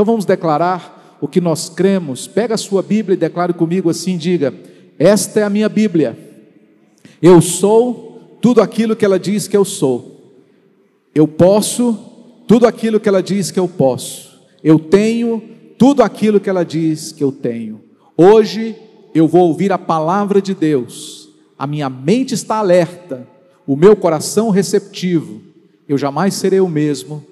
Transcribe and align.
Então 0.00 0.12
vamos 0.14 0.24
declarar 0.24 1.18
o 1.20 1.28
que 1.28 1.42
nós 1.42 1.68
cremos. 1.68 2.26
Pega 2.26 2.54
a 2.54 2.56
sua 2.56 2.80
Bíblia 2.80 3.12
e 3.12 3.18
declare 3.18 3.52
comigo 3.52 3.90
assim: 3.90 4.16
diga, 4.16 4.54
esta 4.98 5.40
é 5.40 5.42
a 5.42 5.50
minha 5.50 5.68
Bíblia. 5.68 6.18
Eu 7.20 7.42
sou 7.42 8.38
tudo 8.40 8.62
aquilo 8.62 8.96
que 8.96 9.04
ela 9.04 9.18
diz 9.18 9.46
que 9.46 9.54
eu 9.54 9.62
sou. 9.62 10.38
Eu 11.14 11.28
posso 11.28 11.98
tudo 12.48 12.66
aquilo 12.66 12.98
que 12.98 13.10
ela 13.10 13.22
diz 13.22 13.50
que 13.50 13.60
eu 13.60 13.68
posso. 13.68 14.40
Eu 14.64 14.78
tenho 14.78 15.42
tudo 15.76 16.02
aquilo 16.02 16.40
que 16.40 16.48
ela 16.48 16.64
diz 16.64 17.12
que 17.12 17.22
eu 17.22 17.30
tenho. 17.30 17.82
Hoje 18.16 18.74
eu 19.14 19.28
vou 19.28 19.48
ouvir 19.48 19.70
a 19.70 19.76
palavra 19.76 20.40
de 20.40 20.54
Deus. 20.54 21.28
A 21.58 21.66
minha 21.66 21.90
mente 21.90 22.32
está 22.32 22.56
alerta, 22.56 23.28
o 23.66 23.76
meu 23.76 23.94
coração 23.94 24.48
receptivo. 24.48 25.42
Eu 25.86 25.98
jamais 25.98 26.32
serei 26.32 26.60
o 26.60 26.68
mesmo 26.70 27.22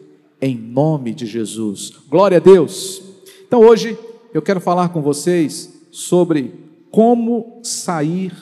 em 0.41 0.57
nome 0.57 1.13
de 1.13 1.27
Jesus. 1.27 1.93
Glória 2.09 2.37
a 2.37 2.41
Deus. 2.41 3.03
Então 3.47 3.61
hoje 3.61 3.99
eu 4.33 4.41
quero 4.41 4.61
falar 4.61 4.91
com 4.91 5.03
vocês 5.03 5.73
sobre 5.91 6.55
como 6.91 7.61
sair 7.63 8.33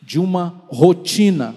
de 0.00 0.18
uma 0.18 0.64
rotina. 0.68 1.54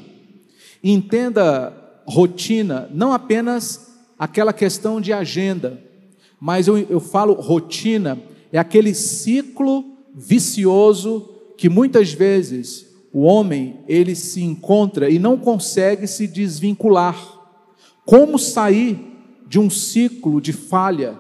entenda 0.84 1.78
rotina 2.06 2.90
não 2.94 3.14
apenas 3.14 3.92
aquela 4.20 4.52
questão 4.52 5.00
de 5.00 5.14
agenda, 5.14 5.82
mas 6.40 6.68
eu, 6.68 6.78
eu 6.78 7.00
falo 7.00 7.34
rotina, 7.34 8.20
é 8.52 8.60
aquele 8.60 8.94
ciclo 8.94 9.86
vicioso 10.14 11.30
que 11.58 11.70
muitas 11.70 12.12
vezes 12.12 12.88
o 13.14 13.22
homem 13.22 13.80
ele 13.88 14.16
se 14.16 14.44
encontra 14.44 15.10
e 15.10 15.18
não 15.18 15.38
consegue 15.38 16.08
se 16.08 16.28
desvincular. 16.28 17.18
Como 18.06 18.38
sair 18.38 19.11
de 19.52 19.60
um 19.60 19.70
ciclo 19.70 20.40
de 20.40 20.54
falha, 20.54 21.20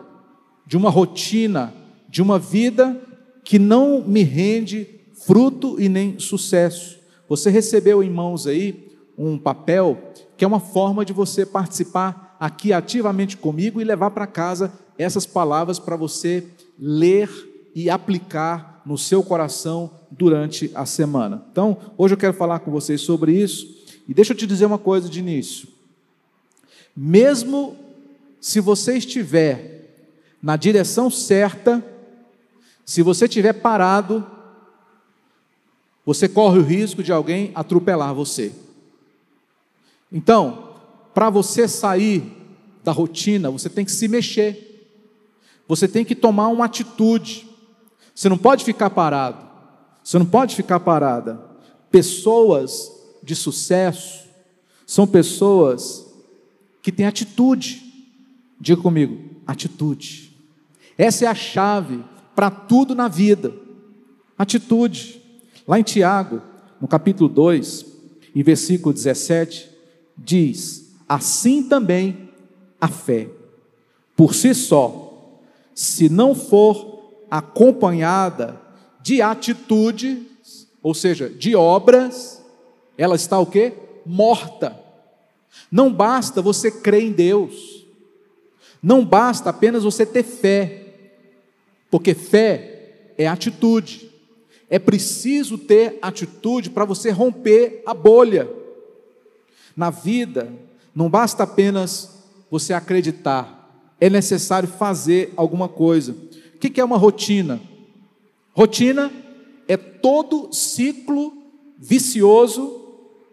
de 0.65 0.77
uma 0.77 0.89
rotina, 0.89 1.73
de 2.07 2.21
uma 2.21 2.39
vida 2.39 2.97
que 3.43 3.59
não 3.59 4.01
me 4.07 4.23
rende 4.23 4.87
fruto 5.25 5.75
e 5.77 5.89
nem 5.89 6.17
sucesso. 6.17 6.97
Você 7.27 7.49
recebeu 7.49 8.01
em 8.01 8.09
mãos 8.09 8.47
aí 8.47 8.89
um 9.17 9.37
papel 9.37 10.13
que 10.37 10.45
é 10.45 10.47
uma 10.47 10.61
forma 10.61 11.03
de 11.03 11.11
você 11.11 11.45
participar 11.45 12.37
aqui 12.39 12.71
ativamente 12.71 13.35
comigo 13.35 13.81
e 13.81 13.83
levar 13.83 14.11
para 14.11 14.25
casa 14.25 14.71
essas 14.97 15.25
palavras 15.25 15.77
para 15.77 15.97
você 15.97 16.47
ler 16.79 17.29
e 17.75 17.89
aplicar 17.89 18.81
no 18.85 18.97
seu 18.97 19.21
coração 19.21 19.91
durante 20.09 20.71
a 20.73 20.85
semana. 20.85 21.45
Então, 21.51 21.75
hoje 21.97 22.13
eu 22.13 22.17
quero 22.17 22.33
falar 22.33 22.59
com 22.59 22.71
vocês 22.71 23.01
sobre 23.01 23.33
isso 23.33 23.67
e 24.07 24.13
deixa 24.13 24.31
eu 24.31 24.37
te 24.37 24.47
dizer 24.47 24.67
uma 24.67 24.79
coisa 24.79 25.09
de 25.09 25.19
início. 25.19 25.67
Mesmo 26.95 27.90
se 28.41 28.59
você 28.59 28.97
estiver 28.97 29.93
na 30.41 30.57
direção 30.57 31.11
certa, 31.11 31.85
se 32.83 33.03
você 33.03 33.25
estiver 33.25 33.53
parado, 33.53 34.25
você 36.03 36.27
corre 36.27 36.57
o 36.57 36.63
risco 36.63 37.03
de 37.03 37.11
alguém 37.11 37.51
atropelar 37.53 38.15
você. 38.15 38.51
Então, 40.11 40.71
para 41.13 41.29
você 41.29 41.67
sair 41.67 42.23
da 42.83 42.91
rotina, 42.91 43.51
você 43.51 43.69
tem 43.69 43.85
que 43.85 43.91
se 43.91 44.07
mexer. 44.07 44.89
Você 45.67 45.87
tem 45.87 46.03
que 46.03 46.15
tomar 46.15 46.47
uma 46.47 46.65
atitude. 46.65 47.47
Você 48.15 48.27
não 48.27 48.39
pode 48.39 48.65
ficar 48.65 48.89
parado. 48.89 49.47
Você 50.03 50.17
não 50.17 50.25
pode 50.25 50.55
ficar 50.55 50.79
parada. 50.79 51.39
Pessoas 51.91 52.91
de 53.21 53.35
sucesso 53.35 54.25
são 54.87 55.05
pessoas 55.05 56.07
que 56.81 56.91
têm 56.91 57.05
atitude. 57.05 57.90
Diga 58.61 58.79
comigo, 58.79 59.17
atitude. 59.47 60.37
Essa 60.95 61.25
é 61.25 61.27
a 61.27 61.33
chave 61.33 62.03
para 62.35 62.51
tudo 62.51 62.93
na 62.93 63.07
vida. 63.07 63.51
Atitude. 64.37 65.19
Lá 65.67 65.79
em 65.79 65.83
Tiago, 65.83 66.43
no 66.79 66.87
capítulo 66.87 67.27
2, 67.27 67.85
em 68.35 68.43
versículo 68.43 68.93
17, 68.93 69.67
diz: 70.15 70.93
Assim 71.09 71.63
também 71.63 72.29
a 72.79 72.87
fé, 72.87 73.29
por 74.15 74.35
si 74.35 74.53
só, 74.53 75.41
se 75.73 76.07
não 76.07 76.35
for 76.35 77.25
acompanhada 77.31 78.61
de 79.01 79.23
atitudes, 79.23 80.67
ou 80.83 80.93
seja, 80.93 81.27
de 81.27 81.55
obras, 81.55 82.45
ela 82.95 83.15
está 83.15 83.39
o 83.39 83.45
quê? 83.47 83.73
Morta. 84.05 84.79
Não 85.71 85.91
basta 85.91 86.43
você 86.43 86.69
crer 86.69 87.01
em 87.01 87.11
Deus. 87.11 87.80
Não 88.81 89.05
basta 89.05 89.49
apenas 89.49 89.83
você 89.83 90.05
ter 90.05 90.23
fé, 90.23 90.85
porque 91.89 92.13
fé 92.13 93.11
é 93.17 93.27
atitude. 93.27 94.09
É 94.69 94.79
preciso 94.79 95.57
ter 95.57 95.99
atitude 96.01 96.69
para 96.69 96.85
você 96.85 97.11
romper 97.11 97.83
a 97.85 97.93
bolha. 97.93 98.49
Na 99.75 99.89
vida, 99.89 100.51
não 100.95 101.09
basta 101.09 101.43
apenas 101.43 102.23
você 102.49 102.73
acreditar, 102.73 103.85
é 103.99 104.09
necessário 104.09 104.67
fazer 104.67 105.31
alguma 105.37 105.69
coisa. 105.69 106.15
O 106.55 106.59
que 106.59 106.81
é 106.81 106.83
uma 106.83 106.97
rotina? 106.97 107.61
Rotina 108.53 109.11
é 109.67 109.77
todo 109.77 110.51
ciclo 110.51 111.33
vicioso 111.77 112.81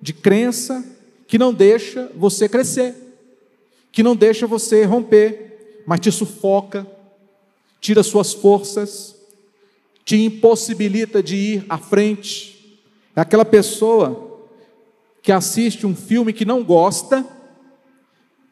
de 0.01 0.13
crença 0.13 0.85
que 1.27 1.39
não 1.39 1.53
deixa 1.53 2.11
você 2.15 2.49
crescer 2.49 3.08
que 3.99 4.03
não 4.05 4.15
deixa 4.15 4.47
você 4.47 4.85
romper, 4.85 5.83
mas 5.85 5.99
te 5.99 6.13
sufoca, 6.13 6.87
tira 7.81 8.01
suas 8.05 8.33
forças, 8.33 9.17
te 10.05 10.15
impossibilita 10.15 11.21
de 11.21 11.35
ir 11.35 11.67
à 11.69 11.79
frente. 11.79 12.81
É 13.17 13.21
aquela 13.21 13.45
pessoa 13.45 14.41
que 15.21 15.33
assiste 15.33 15.85
um 15.85 15.97
filme 15.97 16.33
que 16.33 16.45
não 16.45 16.63
gosta, 16.63 17.27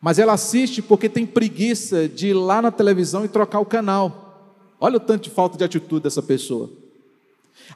mas 0.00 0.18
ela 0.18 0.32
assiste 0.32 0.82
porque 0.82 1.08
tem 1.08 1.24
preguiça 1.24 2.08
de 2.08 2.30
ir 2.30 2.34
lá 2.34 2.60
na 2.60 2.72
televisão 2.72 3.24
e 3.24 3.28
trocar 3.28 3.60
o 3.60 3.64
canal. 3.64 4.58
Olha 4.80 4.96
o 4.96 5.00
tanto 5.00 5.28
de 5.28 5.30
falta 5.30 5.56
de 5.56 5.62
atitude 5.62 6.02
dessa 6.02 6.22
pessoa. 6.24 6.68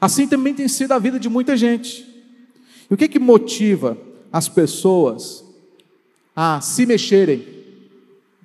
Assim 0.01 0.27
também 0.27 0.53
tem 0.53 0.67
sido 0.67 0.91
a 0.91 0.99
vida 0.99 1.17
de 1.17 1.29
muita 1.29 1.55
gente. 1.55 2.05
E 2.89 2.93
o 2.93 2.97
que, 2.97 3.07
que 3.07 3.17
motiva 3.17 3.97
as 4.29 4.49
pessoas 4.49 5.45
a 6.35 6.59
se 6.59 6.85
mexerem? 6.85 7.60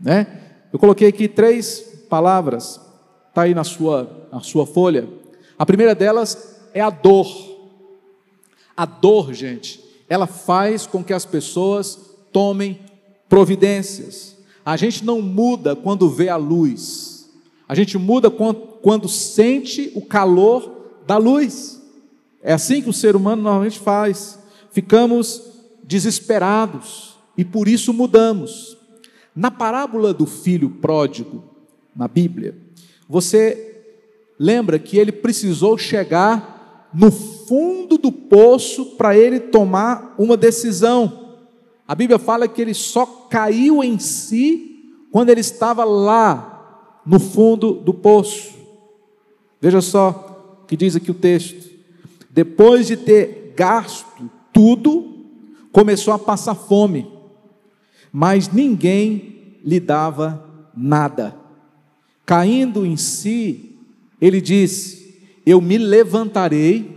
Né? 0.01 0.27
Eu 0.73 0.79
coloquei 0.79 1.09
aqui 1.09 1.29
três 1.29 2.05
palavras, 2.09 2.81
está 3.29 3.43
aí 3.43 3.55
na 3.55 3.65
sua, 3.65 4.29
na 4.33 4.41
sua 4.41 4.67
folha. 4.67 5.09
A 5.59 5.65
primeira 5.65 5.95
delas 5.95 6.57
é 6.73 6.81
a 6.81 6.91
dor. 6.91 7.27
A 8.77 8.85
dor, 8.85 9.33
gente, 9.33 9.83
ela 10.09 10.27
faz 10.27 10.87
com 10.87 11.03
que 11.03 11.12
as 11.12 11.25
pessoas 11.25 11.99
tomem 12.33 12.81
providências. 13.29 14.37
A 14.65 14.77
gente 14.77 15.05
não 15.05 15.23
muda 15.23 15.75
quando 15.75 16.11
vê 16.11 16.29
a 16.29 16.37
luz, 16.37 17.31
a 17.69 17.75
gente 17.75 17.97
muda 17.99 18.31
quando, 18.31 18.61
quando 18.83 19.09
sente 19.09 19.91
o 19.95 20.03
calor 20.03 21.01
da 21.06 21.17
luz. 21.17 21.83
É 22.43 22.53
assim 22.53 22.81
que 22.81 22.91
o 22.91 22.93
ser 22.93 23.17
humano 23.17 23.43
normalmente 23.43 23.79
faz. 23.79 24.39
Ficamos 24.71 25.43
desesperados 25.83 27.17
e 27.37 27.45
por 27.45 27.67
isso 27.67 27.93
mudamos. 27.93 28.75
Na 29.37 29.51
parábola 29.51 30.15
do 30.15 30.25
filho 30.25 30.71
pródigo, 30.71 31.45
na 31.95 32.09
Bíblia, 32.09 32.57
você 33.07 33.83
lembra 34.39 34.79
que 34.79 34.97
ele 34.97 35.13
precisou 35.13 35.77
chegar 35.77 36.89
no 36.95 37.11
fundo 37.11 37.99
do 37.99 38.11
poço 38.11 38.97
para 38.97 39.15
ele 39.15 39.38
tomar 39.38 40.15
uma 40.17 40.38
decisão. 40.38 41.37
A 41.87 41.94
Bíblia 41.94 42.19
fala 42.19 42.49
que 42.49 42.62
ele 42.62 42.73
só 42.73 43.05
caiu 43.05 43.85
em 43.85 43.99
si 43.99 44.94
quando 45.12 45.29
ele 45.29 45.41
estava 45.41 45.85
lá 45.85 47.03
no 47.05 47.21
fundo 47.21 47.73
do 47.75 47.93
poço. 47.93 48.55
Veja 49.61 49.82
só 49.82 50.61
o 50.62 50.67
que 50.67 50.79
diz 50.79 50.97
aqui 50.97 51.11
o 51.11 51.15
texto. 51.15 51.71
Depois 52.31 52.87
de 52.87 52.97
ter 52.97 53.53
gasto 53.55 54.31
tudo, 54.50 55.27
começou 55.71 56.15
a 56.15 56.19
passar 56.19 56.55
fome 56.55 57.16
mas 58.12 58.49
ninguém 58.49 59.58
lhe 59.64 59.81
dava 59.81 60.44
nada. 60.76 61.37
Caindo 62.25 62.85
em 62.85 62.97
si, 62.97 63.76
ele 64.20 64.41
disse: 64.41 65.20
Eu 65.44 65.61
me 65.61 65.79
levantarei 65.79 66.97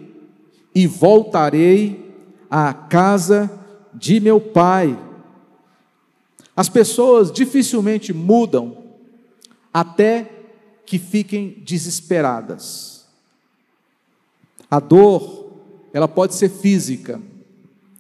e 0.74 0.88
voltarei 0.88 2.14
à 2.50 2.74
casa 2.74 3.52
de 3.94 4.20
meu 4.20 4.40
pai. 4.40 4.98
As 6.56 6.68
pessoas 6.68 7.32
dificilmente 7.32 8.14
mudam 8.14 8.78
até 9.74 10.30
que 10.86 10.98
fiquem 10.98 11.62
desesperadas. 11.64 13.08
A 14.70 14.80
dor, 14.80 15.54
ela 15.94 16.08
pode 16.08 16.36
ser 16.36 16.50
física 16.50 17.22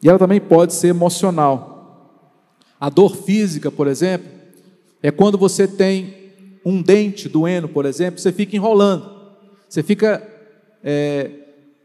e 0.01 0.09
ela 0.09 0.19
também 0.19 0.41
pode 0.41 0.73
ser 0.73 0.87
emocional. 0.87 1.68
A 2.79 2.89
dor 2.89 3.15
física, 3.15 3.69
por 3.69 3.87
exemplo, 3.87 4.27
é 5.03 5.11
quando 5.11 5.37
você 5.37 5.67
tem 5.67 6.13
um 6.63 6.81
dente 6.81 7.27
doendo, 7.27 7.67
por 7.67 7.85
exemplo, 7.85 8.19
você 8.19 8.31
fica 8.31 8.55
enrolando, 8.55 9.09
você 9.67 9.83
fica 9.83 10.25
é, 10.83 11.31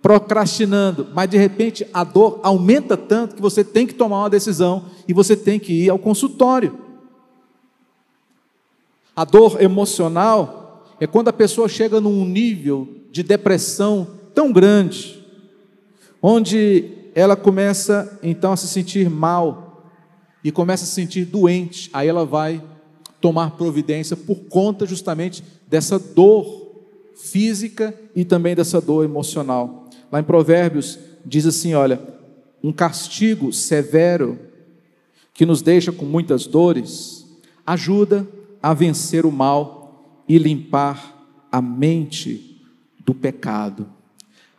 procrastinando, 0.03 1.09
mas 1.15 1.31
de 1.31 1.39
repente 1.39 1.87
a 1.93 2.05
dor 2.05 2.39
aumenta 2.43 2.97
tanto 2.97 3.35
que 3.35 3.43
você 3.43 3.65
tem 3.65 3.87
que 3.87 3.95
tomar 3.95 4.19
uma 4.19 4.31
decisão 4.31 4.85
e 5.09 5.13
você 5.13 5.37
tem 5.37 5.59
que 5.59 5.73
ir 5.73 5.91
ao 5.91 5.99
consultório. 5.99 6.79
A 9.17 9.25
dor 9.25 9.63
emocional 9.63 10.85
é 11.01 11.07
quando 11.07 11.29
a 11.29 11.33
pessoa 11.33 11.69
chega 11.69 12.01
num 12.01 12.25
nível 12.25 12.89
de 13.11 13.23
depressão 13.23 14.09
tão 14.35 14.53
grande, 14.53 15.25
onde 16.21 16.91
ela 17.15 17.37
começa 17.37 18.19
então 18.23 18.53
a 18.53 18.57
se 18.57 18.67
sentir 18.67 19.09
mal 19.09 19.64
e 20.45 20.53
começa 20.53 20.85
a 20.85 20.87
se 20.87 20.93
sentir 20.93 21.25
doente, 21.25 21.89
aí 21.91 22.07
ela 22.07 22.27
vai 22.27 22.63
tomar 23.19 23.53
providência 23.53 24.15
por 24.15 24.37
conta 24.51 24.85
justamente 24.85 25.43
dessa 25.67 25.99
dor 25.99 26.85
física 27.17 27.99
e 28.15 28.23
também 28.23 28.55
dessa 28.55 28.79
dor 28.79 29.03
emocional. 29.03 29.89
Lá 30.13 30.21
em 30.21 30.25
Provérbios 30.25 30.99
diz 31.25 31.47
assim: 31.47 31.73
olha, 31.73 31.99
um 32.63 32.71
castigo 32.71 33.51
severo 33.51 34.39
que 35.33 35.47
nos 35.47 35.63
deixa 35.63 35.91
com 35.91 36.05
muitas 36.05 36.47
dores 36.47 37.25
ajuda 37.67 38.29
a 38.63 38.75
vencer 38.75 39.25
o 39.25 39.33
mal 39.33 40.23
e 40.29 40.37
limpar 40.37 41.27
a 41.51 41.63
mente 41.63 42.61
do 43.05 43.15
pecado. 43.15 43.87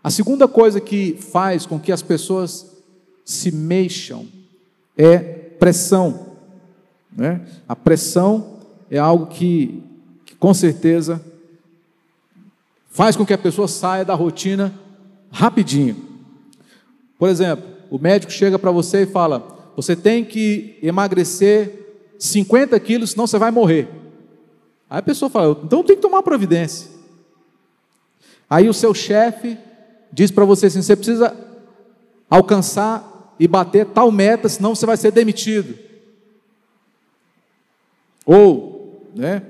A 0.03 0.09
segunda 0.09 0.47
coisa 0.47 0.81
que 0.81 1.13
faz 1.13 1.65
com 1.65 1.79
que 1.79 1.91
as 1.91 2.01
pessoas 2.01 2.75
se 3.23 3.51
mexam 3.51 4.27
é 4.97 5.44
pressão. 5.59 6.37
Né? 7.15 7.41
A 7.67 7.75
pressão 7.75 8.59
é 8.89 8.97
algo 8.97 9.27
que, 9.27 9.83
que 10.25 10.35
com 10.35 10.53
certeza 10.53 11.23
faz 12.89 13.15
com 13.15 13.25
que 13.25 13.33
a 13.33 13.37
pessoa 13.37 13.67
saia 13.67 14.05
da 14.05 14.13
rotina 14.13 14.73
rapidinho. 15.31 15.97
Por 17.17 17.29
exemplo, 17.29 17.65
o 17.89 17.99
médico 17.99 18.31
chega 18.31 18.57
para 18.57 18.71
você 18.71 19.03
e 19.03 19.05
fala: 19.05 19.71
você 19.75 19.95
tem 19.95 20.23
que 20.23 20.77
emagrecer 20.81 22.13
50 22.17 22.79
quilos, 22.79 23.11
senão 23.11 23.27
você 23.27 23.37
vai 23.37 23.51
morrer. 23.51 23.89
Aí 24.89 24.99
a 24.99 25.03
pessoa 25.03 25.29
fala: 25.29 25.59
então 25.63 25.83
tem 25.83 25.95
que 25.95 26.01
tomar 26.01 26.23
providência. 26.23 26.89
Aí 28.49 28.69
o 28.69 28.73
seu 28.73 28.93
chefe 28.93 29.57
diz 30.11 30.31
para 30.31 30.45
você 30.45 30.67
assim: 30.67 30.81
você 30.81 30.95
precisa 30.95 31.35
alcançar 32.29 33.14
e 33.39 33.47
bater 33.47 33.85
tal 33.87 34.11
meta, 34.11 34.47
senão 34.49 34.75
você 34.75 34.85
vai 34.85 34.97
ser 34.97 35.11
demitido. 35.11 35.77
Ou 38.25 38.75
né? 39.15 39.41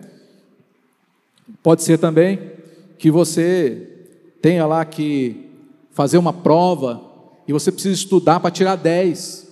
Pode 1.63 1.81
ser 1.81 1.97
também 1.97 2.51
que 2.99 3.09
você 3.09 3.89
tenha 4.41 4.65
lá 4.67 4.85
que 4.85 5.49
fazer 5.91 6.17
uma 6.17 6.31
prova 6.31 7.01
e 7.47 7.51
você 7.51 7.71
precisa 7.71 7.95
estudar 7.95 8.39
para 8.39 8.51
tirar 8.51 8.75
10, 8.75 9.47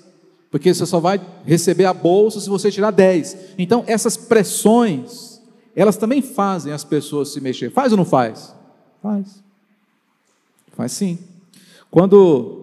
porque 0.52 0.74
você 0.74 0.86
só 0.86 1.00
vai 1.00 1.20
receber 1.46 1.86
a 1.86 1.94
bolsa 1.94 2.40
se 2.40 2.50
você 2.50 2.70
tirar 2.70 2.92
10. 2.92 3.56
Então, 3.58 3.84
essas 3.88 4.16
pressões, 4.16 5.42
elas 5.76 5.98
também 5.98 6.22
fazem 6.22 6.72
as 6.72 6.84
pessoas 6.84 7.34
se 7.34 7.42
mexer. 7.42 7.72
Faz 7.72 7.92
ou 7.92 7.98
não 7.98 8.06
faz? 8.06 8.54
Faz. 9.02 9.44
Faz 10.74 10.92
sim. 10.92 11.18
Quando, 11.90 12.63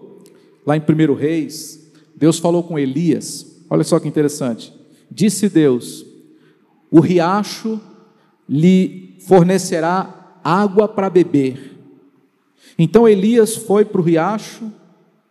lá 0.65 0.77
em 0.77 0.81
1 0.81 1.13
Reis, 1.13 1.91
Deus 2.15 2.37
falou 2.39 2.63
com 2.63 2.77
Elias, 2.77 3.63
olha 3.69 3.83
só 3.83 3.99
que 3.99 4.07
interessante. 4.07 4.73
Disse 5.09 5.49
Deus: 5.49 6.05
o 6.91 6.99
riacho 6.99 7.79
lhe 8.47 9.15
fornecerá 9.19 10.37
água 10.43 10.87
para 10.89 11.09
beber. 11.09 11.77
Então 12.77 13.07
Elias 13.07 13.55
foi 13.55 13.85
para 13.85 14.01
o 14.01 14.03
riacho 14.03 14.71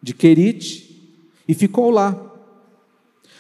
de 0.03 0.15
Querite 0.15 1.13
e 1.47 1.53
ficou 1.53 1.91
lá. 1.91 2.29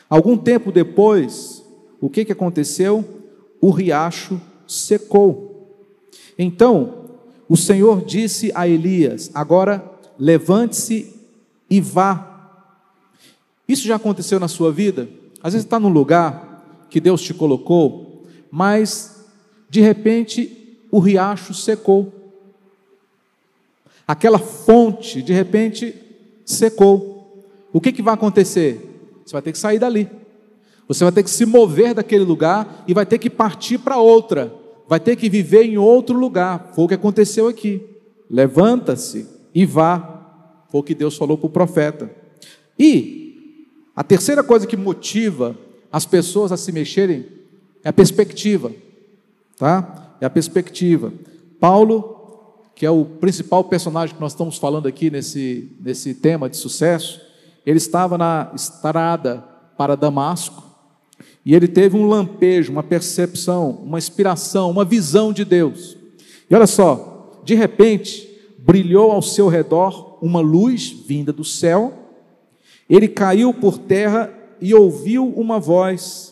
Algum 0.09 0.37
tempo 0.37 0.71
depois, 0.71 1.65
o 2.01 2.11
que, 2.11 2.25
que 2.25 2.33
aconteceu? 2.33 3.05
O 3.61 3.71
riacho 3.71 4.41
secou. 4.67 5.49
Então, 6.39 7.11
o 7.49 7.57
Senhor 7.57 8.05
disse 8.05 8.51
a 8.55 8.69
Elias: 8.69 9.31
Agora 9.33 9.83
levante-se 10.19 11.20
e 11.71 11.81
vá. 11.81 12.27
Isso 13.67 13.87
já 13.87 13.97
aconteceu 13.97 14.41
na 14.41 14.49
sua 14.49 14.73
vida? 14.73 15.09
Às 15.43 15.55
vezes 15.55 15.65
está 15.65 15.79
num 15.79 15.89
lugar 15.89 16.87
que 16.91 17.01
Deus 17.01 17.23
te 17.23 17.33
colocou 17.33 18.11
mas 18.51 19.27
de 19.69 19.81
repente 19.81 20.79
o 20.91 20.99
riacho 20.99 21.55
secou. 21.55 22.13
Aquela 24.07 24.39
fonte, 24.39 25.23
de 25.23 25.33
repente, 25.33 25.95
secou. 26.45 27.45
O 27.73 27.81
que, 27.81 27.93
que 27.93 28.03
vai 28.03 28.15
acontecer? 28.15 29.21
Você 29.25 29.33
vai 29.33 29.43
ter 29.43 29.53
que 29.53 29.59
sair 29.59 29.79
dali. 29.79 30.09
Você 30.89 31.05
vai 31.05 31.13
ter 31.13 31.23
que 31.23 31.31
se 31.31 31.47
mover 31.47 31.95
daquele 31.95 32.25
lugar 32.25 32.83
e 32.89 32.93
vai 32.93 33.07
ter 33.07 33.19
que 33.19 33.31
partir 33.31 33.79
para 33.79 33.99
outra. 33.99 34.53
Vai 34.89 34.99
ter 34.99 35.15
que 35.15 35.31
viver 35.31 35.63
em 35.63 35.79
outro 35.79 36.19
lugar. 36.19 36.73
Foi 36.75 36.85
o 36.85 36.89
que 36.89 36.95
aconteceu 36.95 37.47
aqui. 37.47 37.81
Levanta-se 38.29 39.29
e 39.55 39.65
vá. 39.65 40.20
Foi 40.71 40.81
o 40.81 40.83
que 40.85 40.95
Deus 40.95 41.17
falou 41.17 41.37
para 41.37 41.47
o 41.47 41.51
profeta. 41.51 42.11
E 42.79 43.67
a 43.95 44.03
terceira 44.03 44.43
coisa 44.43 44.67
que 44.67 44.77
motiva 44.77 45.57
as 45.93 46.07
pessoas 46.07 46.53
a 46.53 46.57
se 46.57 46.73
mexerem 46.73 47.27
é 47.83 47.89
a 47.89 47.93
perspectiva, 47.93 48.73
tá? 49.57 50.17
É 50.21 50.27
a 50.27 50.31
perspectiva. 50.31 51.13
Paulo, 51.59 52.63
que 52.75 52.87
é 52.87 52.91
o 52.91 53.05
principal 53.05 53.65
personagem 53.65 54.15
que 54.15 54.21
nós 54.21 54.33
estamos 54.33 54.57
falando 54.57 54.87
aqui 54.87 55.11
nesse, 55.11 55.71
nesse 55.81 56.15
tema 56.15 56.49
de 56.49 56.57
sucesso, 56.57 57.21
ele 57.67 57.79
estava 57.79 58.17
na 58.17 58.51
estrada 58.55 59.45
para 59.77 59.97
Damasco 59.97 60.63
e 61.45 61.55
ele 61.55 61.69
teve 61.69 61.97
um 61.97 62.07
lampejo, 62.07 62.73
uma 62.73 62.83
percepção, 62.83 63.71
uma 63.83 63.99
inspiração, 63.99 64.71
uma 64.71 64.85
visão 64.85 65.33
de 65.33 65.45
Deus. 65.45 65.97
E 66.49 66.55
olha 66.55 66.67
só, 66.67 67.41
de 67.45 67.55
repente, 67.55 68.29
brilhou 68.59 69.11
ao 69.11 69.23
seu 69.23 69.49
redor 69.49 70.10
uma 70.21 70.41
luz 70.41 70.91
vinda 70.91 71.33
do 71.33 71.45
céu, 71.45 71.93
ele 72.89 73.09
caiu 73.09 73.55
por 73.55 73.79
terra 73.79 74.33
e 74.61 74.75
ouviu 74.75 75.29
uma 75.29 75.59
voz 75.59 76.31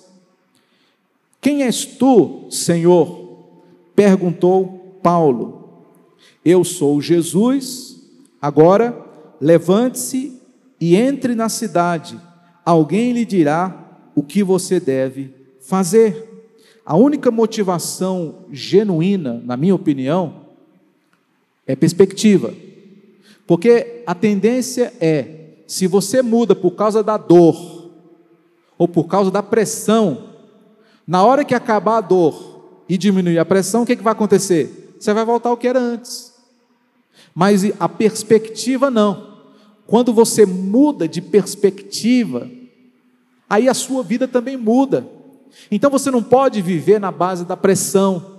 quem 1.40 1.62
és 1.62 1.84
tu, 1.84 2.46
Senhor? 2.50 3.26
perguntou 3.94 4.98
Paulo. 5.02 5.88
Eu 6.44 6.62
sou 6.62 7.00
Jesus. 7.00 8.00
Agora, 8.40 8.96
levante-se 9.40 10.40
e 10.80 10.94
entre 10.94 11.34
na 11.34 11.48
cidade. 11.48 12.20
Alguém 12.64 13.12
lhe 13.12 13.24
dirá 13.24 13.98
o 14.14 14.22
que 14.22 14.42
você 14.42 14.78
deve 14.78 15.34
fazer. 15.60 16.46
A 16.84 16.96
única 16.96 17.30
motivação 17.30 18.46
genuína, 18.52 19.42
na 19.44 19.56
minha 19.56 19.74
opinião, 19.74 20.42
é 21.66 21.74
perspectiva. 21.74 22.52
Porque 23.48 24.02
a 24.06 24.14
tendência 24.14 24.92
é, 25.00 25.62
se 25.66 25.86
você 25.86 26.20
muda 26.20 26.54
por 26.54 26.72
causa 26.72 27.02
da 27.02 27.16
dor, 27.16 27.90
ou 28.76 28.86
por 28.86 29.04
causa 29.04 29.30
da 29.30 29.42
pressão, 29.42 30.28
na 31.06 31.24
hora 31.24 31.42
que 31.42 31.54
acabar 31.54 31.96
a 31.96 32.02
dor 32.02 32.82
e 32.86 32.98
diminuir 32.98 33.38
a 33.38 33.46
pressão, 33.46 33.82
o 33.82 33.86
que, 33.86 33.96
que 33.96 34.02
vai 34.02 34.12
acontecer? 34.12 34.94
Você 35.00 35.14
vai 35.14 35.24
voltar 35.24 35.48
ao 35.48 35.56
que 35.56 35.66
era 35.66 35.80
antes. 35.80 36.34
Mas 37.34 37.62
a 37.80 37.88
perspectiva 37.88 38.90
não. 38.90 39.38
Quando 39.86 40.12
você 40.12 40.44
muda 40.44 41.08
de 41.08 41.22
perspectiva, 41.22 42.50
aí 43.48 43.66
a 43.66 43.72
sua 43.72 44.02
vida 44.02 44.28
também 44.28 44.58
muda. 44.58 45.08
Então 45.70 45.90
você 45.90 46.10
não 46.10 46.22
pode 46.22 46.60
viver 46.60 47.00
na 47.00 47.10
base 47.10 47.46
da 47.46 47.56
pressão. 47.56 48.38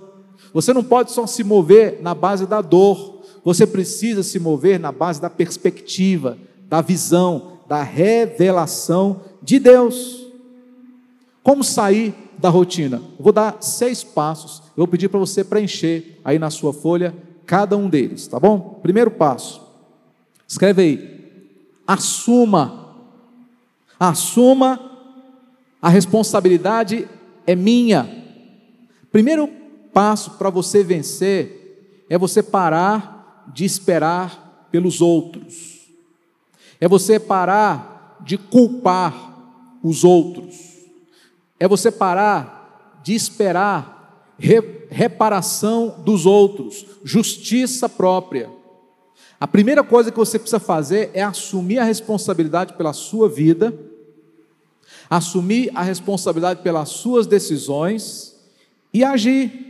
Você 0.54 0.72
não 0.72 0.84
pode 0.84 1.10
só 1.10 1.26
se 1.26 1.42
mover 1.42 2.00
na 2.00 2.14
base 2.14 2.46
da 2.46 2.60
dor. 2.60 3.19
Você 3.44 3.66
precisa 3.66 4.22
se 4.22 4.38
mover 4.38 4.78
na 4.78 4.92
base 4.92 5.20
da 5.20 5.30
perspectiva, 5.30 6.38
da 6.68 6.80
visão, 6.80 7.58
da 7.68 7.82
revelação 7.82 9.22
de 9.42 9.58
Deus. 9.58 10.26
Como 11.42 11.64
sair 11.64 12.14
da 12.38 12.48
rotina. 12.48 13.02
Vou 13.18 13.32
dar 13.32 13.58
seis 13.60 14.02
passos. 14.02 14.62
Eu 14.68 14.78
vou 14.78 14.88
pedir 14.88 15.08
para 15.08 15.20
você 15.20 15.44
preencher 15.44 16.18
aí 16.24 16.38
na 16.38 16.50
sua 16.50 16.72
folha 16.72 17.14
cada 17.46 17.76
um 17.76 17.88
deles, 17.88 18.26
tá 18.26 18.38
bom? 18.38 18.78
Primeiro 18.82 19.10
passo. 19.10 19.60
Escreve 20.46 20.82
aí. 20.82 21.20
Assuma. 21.86 22.94
Assuma 23.98 24.90
a 25.80 25.88
responsabilidade 25.88 27.08
é 27.46 27.54
minha. 27.54 28.08
Primeiro 29.10 29.48
passo 29.92 30.32
para 30.32 30.50
você 30.50 30.84
vencer 30.84 32.04
é 32.08 32.18
você 32.18 32.42
parar 32.42 33.19
de 33.52 33.64
esperar 33.64 34.68
pelos 34.70 35.00
outros. 35.00 35.88
É 36.80 36.88
você 36.88 37.18
parar 37.18 38.18
de 38.24 38.36
culpar 38.36 39.28
os 39.82 40.04
outros 40.04 40.70
é 41.60 41.68
você 41.68 41.92
parar 41.92 42.98
de 43.04 43.14
esperar 43.14 44.34
re, 44.38 44.86
reparação 44.88 46.02
dos 46.02 46.24
outros, 46.24 46.86
justiça 47.04 47.86
própria. 47.86 48.50
A 49.38 49.46
primeira 49.46 49.84
coisa 49.84 50.10
que 50.10 50.16
você 50.16 50.38
precisa 50.38 50.58
fazer 50.58 51.10
é 51.12 51.22
assumir 51.22 51.78
a 51.78 51.84
responsabilidade 51.84 52.72
pela 52.72 52.94
sua 52.94 53.28
vida, 53.28 53.78
assumir 55.08 55.70
a 55.74 55.82
responsabilidade 55.82 56.62
pelas 56.62 56.88
suas 56.88 57.26
decisões 57.26 58.34
e 58.92 59.04
agir. 59.04 59.66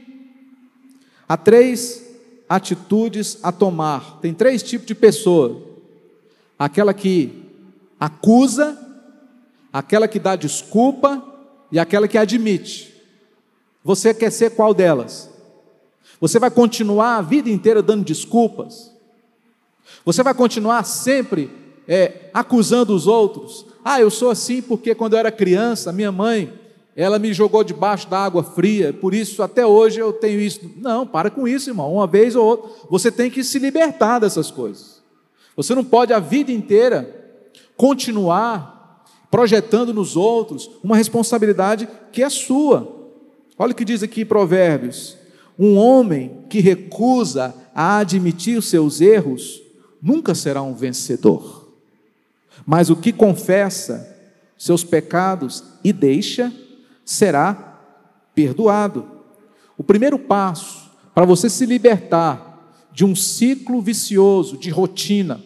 Há 1.29 1.37
três 1.37 2.10
atitudes 2.51 3.39
a 3.45 3.53
tomar. 3.53 4.19
Tem 4.21 4.35
três 4.35 4.61
tipos 4.61 4.89
de 4.89 4.95
pessoa: 4.95 5.63
aquela 6.59 6.93
que 6.93 7.45
acusa, 7.99 8.77
aquela 9.73 10.09
que 10.09 10.19
dá 10.19 10.35
desculpa 10.35 11.25
e 11.71 11.79
aquela 11.79 12.09
que 12.09 12.19
admite. 12.19 12.93
Você 13.85 14.13
quer 14.13 14.33
ser 14.33 14.51
qual 14.51 14.75
delas? 14.75 15.31
Você 16.21 16.41
vai 16.41 16.51
continuar 16.51 17.17
a 17.17 17.23
vida 17.23 17.49
inteira 17.49 17.81
dando 17.81 18.05
desculpas? 18.05 18.91
Você 20.05 20.23
vai 20.23 20.35
continuar 20.35 20.83
sempre 20.85 21.51
é, 21.87 22.31
acusando 22.35 22.95
os 22.95 23.07
outros? 23.07 23.65
Ah, 23.85 24.01
eu 24.01 24.11
sou 24.11 24.29
assim 24.29 24.61
porque 24.61 24.95
quando 24.95 25.15
eu 25.15 25.21
era 25.21 25.31
criança, 25.31 25.93
minha 25.93 26.13
mãe, 26.13 26.53
ela 27.01 27.19
me 27.19 27.33
jogou 27.33 27.65
debaixo 27.65 28.07
da 28.11 28.19
água 28.19 28.43
fria, 28.43 28.93
por 28.93 29.15
isso 29.15 29.43
até 29.43 29.65
hoje 29.65 29.99
eu 29.99 30.13
tenho 30.13 30.39
isso. 30.39 30.61
Não, 30.77 31.07
para 31.07 31.31
com 31.31 31.49
isso, 31.49 31.71
irmão. 31.71 31.95
Uma 31.95 32.07
vez 32.07 32.37
ou 32.37 32.45
outra, 32.45 32.71
você 32.91 33.11
tem 33.11 33.31
que 33.31 33.43
se 33.43 33.59
libertar 33.59 34.19
dessas 34.19 34.51
coisas. 34.51 35.01
Você 35.57 35.75
não 35.75 35.83
pode 35.83 36.13
a 36.13 36.19
vida 36.19 36.53
inteira 36.53 37.09
continuar 37.75 39.07
projetando 39.31 39.95
nos 39.95 40.15
outros 40.15 40.71
uma 40.85 40.95
responsabilidade 40.95 41.89
que 42.13 42.23
é 42.23 42.29
sua. 42.29 42.95
Olha 43.59 43.73
o 43.73 43.75
que 43.75 43.85
diz 43.85 44.03
aqui 44.03 44.23
Provérbios: 44.23 45.17
um 45.59 45.79
homem 45.79 46.45
que 46.51 46.61
recusa 46.61 47.55
a 47.75 47.97
admitir 47.97 48.59
os 48.59 48.69
seus 48.69 49.01
erros 49.01 49.63
nunca 50.03 50.35
será 50.35 50.61
um 50.61 50.75
vencedor. 50.75 51.67
Mas 52.67 52.91
o 52.91 52.97
que 52.97 53.11
confessa 53.11 54.07
seus 54.59 54.85
pecados 54.85 55.65
e 55.83 55.95
deixa, 55.95 56.53
será 57.11 57.81
perdoado. 58.35 59.05
O 59.77 59.83
primeiro 59.83 60.17
passo 60.17 60.91
para 61.13 61.25
você 61.25 61.51
se 61.51 61.67
libertar 61.67 62.89
de 62.93 63.05
um 63.05 63.17
ciclo 63.17 63.83
vicioso, 63.83 64.57
de 64.57 64.71
rotina, 64.71 65.41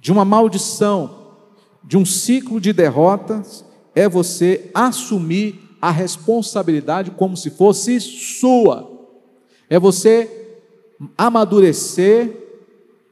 de 0.00 0.10
uma 0.10 0.24
maldição, 0.24 1.36
de 1.84 1.96
um 1.96 2.04
ciclo 2.04 2.60
de 2.60 2.72
derrotas, 2.72 3.64
é 3.94 4.08
você 4.08 4.70
assumir 4.74 5.60
a 5.80 5.90
responsabilidade 5.90 7.12
como 7.12 7.36
se 7.36 7.50
fosse 7.50 8.00
sua. 8.00 8.90
É 9.70 9.78
você 9.78 10.58
amadurecer 11.16 12.44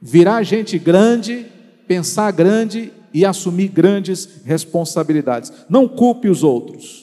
virar 0.00 0.42
gente 0.42 0.76
grande, 0.76 1.46
pensar 1.86 2.32
grande 2.32 2.92
e 3.14 3.24
assumir 3.24 3.68
grandes 3.68 4.40
responsabilidades. 4.44 5.52
Não 5.68 5.86
culpe 5.86 6.28
os 6.28 6.42
outros. 6.42 7.01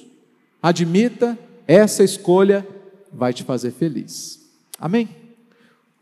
Admita, 0.62 1.38
essa 1.68 2.04
escolha 2.04 2.68
vai 3.12 3.34
te 3.34 3.44
fazer 3.44 3.72
feliz. 3.72 4.40
Amém? 4.78 5.10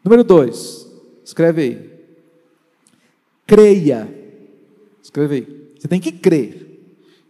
Número 0.04 0.24
dois, 0.24 0.88
escreve 1.24 1.62
aí. 1.62 1.98
Creia. 3.46 4.08
Escreve 5.02 5.36
aí. 5.36 5.72
Você 5.78 5.88
tem 5.88 6.00
que 6.00 6.12
crer. 6.12 6.66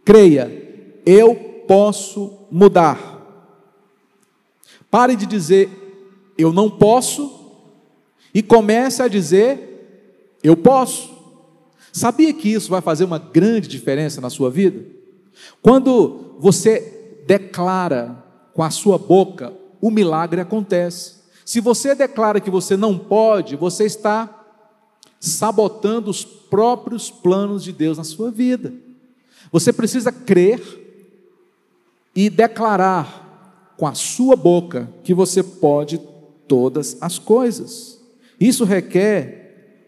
Creia, 0.03 1.00
eu 1.05 1.36
posso 1.67 2.48
mudar. 2.50 3.15
Pare 4.89 5.15
de 5.15 5.25
dizer, 5.25 5.69
eu 6.38 6.53
não 6.53 6.69
posso, 6.69 7.38
e 8.34 8.41
comece 8.43 9.01
a 9.01 9.07
dizer: 9.07 10.38
Eu 10.43 10.55
posso. 10.55 11.15
Sabia 11.91 12.31
que 12.34 12.50
isso 12.50 12.69
vai 12.69 12.81
fazer 12.81 13.03
uma 13.03 13.17
grande 13.17 13.67
diferença 13.67 14.22
na 14.22 14.29
sua 14.29 14.51
vida? 14.51 14.86
Quando 15.62 16.36
você 16.38 16.96
declara 17.27 18.24
com 18.53 18.63
a 18.63 18.72
sua 18.72 18.98
boca, 18.98 19.53
o 19.79 19.91
milagre 19.91 20.41
acontece. 20.41 21.17
Se 21.46 21.60
você 21.60 21.93
declara 21.93 22.39
que 22.39 22.50
você 22.50 22.75
não 22.75 22.98
pode, 22.98 23.55
você 23.55 23.86
está 23.86 24.34
sabotando 25.19 26.10
os 26.10 26.24
próprios 26.24 27.12
planos 27.12 27.63
de 27.63 27.72
Deus 27.72 27.98
na 27.98 28.03
sua 28.03 28.31
vida. 28.31 28.74
Você 29.51 29.72
precisa 29.72 30.12
crer 30.12 30.62
e 32.15 32.29
declarar 32.29 33.75
com 33.77 33.86
a 33.86 33.93
sua 33.93 34.36
boca 34.36 34.89
que 35.03 35.13
você 35.13 35.43
pode 35.43 36.00
todas 36.48 36.98
as 37.01 37.19
coisas. 37.19 38.00
Isso 38.39 38.63
requer 38.63 39.84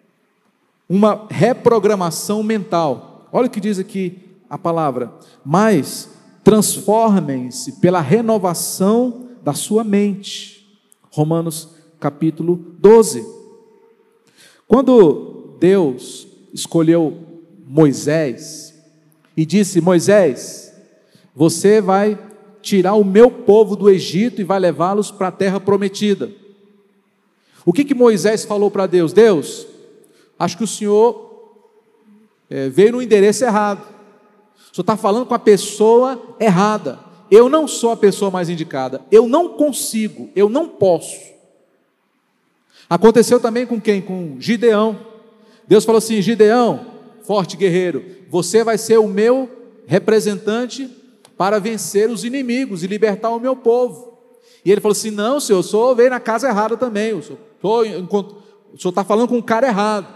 uma 0.88 1.28
reprogramação 1.30 2.44
mental. 2.44 3.28
Olha 3.32 3.48
o 3.48 3.50
que 3.50 3.60
diz 3.60 3.80
aqui 3.80 4.20
a 4.50 4.58
palavra. 4.58 5.14
Mas 5.46 6.10
transformem-se 6.50 7.74
pela 7.74 8.02
renovação 8.02 9.30
da 9.44 9.54
sua 9.54 9.84
mente. 9.84 10.68
Romanos 11.12 11.76
capítulo 12.00 12.74
12. 12.80 13.24
Quando 14.68 15.58
Deus 15.60 16.28
escolheu 16.52 17.20
Moisés 17.68 18.74
e 19.38 19.46
disse: 19.46 19.80
Moisés, 19.80 20.74
você 21.36 21.80
vai 21.80 22.18
tirar 22.64 22.96
o 22.96 23.06
meu 23.06 23.30
povo 23.30 23.76
do 23.76 23.88
Egito 23.88 24.42
e 24.42 24.44
vai 24.44 24.60
levá-los 24.60 25.12
para 25.12 25.28
a 25.28 25.32
terra 25.32 25.60
prometida. 25.60 26.32
O 27.64 27.72
que, 27.72 27.86
que 27.86 27.94
Moisés 27.94 28.44
falou 28.44 28.72
para 28.72 28.88
Deus? 28.88 29.14
Deus, 29.14 29.68
acho 30.40 30.58
que 30.58 30.64
o 30.64 30.68
Senhor 30.68 31.54
é, 32.50 32.70
veio 32.70 32.94
no 32.94 33.04
endereço 33.04 33.46
errado. 33.46 33.99
Senhor 34.80 34.84
está 34.84 34.96
falando 34.96 35.26
com 35.26 35.34
a 35.34 35.40
pessoa 35.40 36.22
errada. 36.40 37.00
Eu 37.30 37.50
não 37.50 37.68
sou 37.68 37.92
a 37.92 37.98
pessoa 37.98 38.32
mais 38.32 38.50
indicada. 38.50 39.02
Eu 39.12 39.28
não 39.28 39.50
consigo, 39.50 40.30
eu 40.34 40.48
não 40.48 40.70
posso. 40.70 41.20
Aconteceu 42.90 43.42
também 43.42 43.68
com 43.68 43.80
quem? 43.80 44.02
Com 44.02 44.38
Gideão. 44.40 44.98
Deus 45.68 45.84
falou 45.84 45.98
assim: 45.98 46.22
Gideão, 46.22 46.86
forte 47.24 47.58
guerreiro, 47.58 48.06
você 48.30 48.64
vai 48.64 48.78
ser 48.78 48.98
o 48.98 49.08
meu 49.08 49.50
representante 49.86 50.90
para 51.38 51.60
vencer 51.60 52.10
os 52.10 52.24
inimigos 52.24 52.82
e 52.82 52.88
libertar 52.88 53.32
o 53.32 53.40
meu 53.40 53.58
povo. 53.58 54.18
E 54.64 54.72
ele 54.72 54.80
falou 54.80 54.94
assim: 54.94 55.12
Não, 55.12 55.42
senhor, 55.42 55.60
eu 55.60 55.64
sou, 55.64 55.94
veio 55.94 56.10
na 56.10 56.22
casa 56.22 56.48
errada 56.48 56.78
também. 56.78 57.20
Tô, 57.62 57.82
o 57.82 57.86
senhor 57.86 58.90
está 58.90 59.04
falando 59.04 59.28
com 59.28 59.38
o 59.38 59.44
cara 59.44 59.68
errado. 59.68 60.08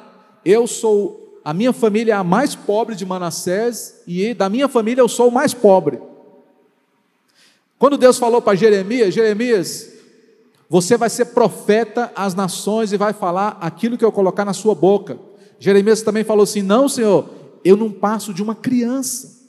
Eu 0.45 0.65
sou, 0.67 1.22
a 1.43 1.53
minha 1.53 1.73
família 1.73 2.13
é 2.13 2.15
a 2.15 2.23
mais 2.23 2.55
pobre 2.55 2.95
de 2.95 3.05
Manassés 3.05 4.01
e 4.07 4.33
da 4.33 4.47
minha 4.49 4.67
família 4.67 5.01
eu 5.01 5.09
sou 5.09 5.27
o 5.27 5.31
mais 5.31 5.53
pobre. 5.53 6.01
Quando 7.77 7.97
Deus 7.97 8.17
falou 8.17 8.41
para 8.41 8.55
Jeremias, 8.55 9.13
Jeremias, 9.13 9.91
você 10.69 10.95
vai 10.95 11.09
ser 11.09 11.25
profeta 11.25 12.11
às 12.15 12.33
nações 12.33 12.93
e 12.93 12.97
vai 12.97 13.11
falar 13.11 13.57
aquilo 13.59 13.97
que 13.97 14.05
eu 14.05 14.11
colocar 14.11 14.45
na 14.45 14.53
sua 14.53 14.73
boca. 14.73 15.19
Jeremias 15.59 16.01
também 16.01 16.23
falou 16.23 16.43
assim: 16.43 16.61
Não, 16.61 16.87
Senhor, 16.87 17.29
eu 17.63 17.75
não 17.75 17.91
passo 17.91 18.33
de 18.33 18.41
uma 18.41 18.55
criança. 18.55 19.41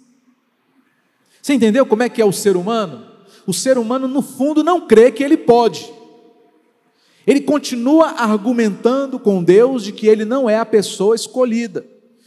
Você 1.40 1.54
entendeu 1.54 1.86
como 1.86 2.02
é 2.02 2.08
que 2.08 2.20
é 2.20 2.24
o 2.24 2.32
ser 2.32 2.56
humano? 2.56 3.06
O 3.46 3.52
ser 3.52 3.78
humano, 3.78 4.08
no 4.08 4.22
fundo, 4.22 4.64
não 4.64 4.86
crê 4.86 5.12
que 5.12 5.22
ele 5.22 5.36
pode. 5.36 5.92
Ele 7.26 7.40
continua 7.40 8.11
argumentando 8.11 9.19
com 9.19 9.43
Deus 9.43 9.85
de 9.85 9.93
que 9.93 10.07
ele 10.07 10.25
não 10.25 10.49
é 10.49 10.59
a 10.59 10.66
pessoa 10.66 11.14
escolhida, 11.14 11.85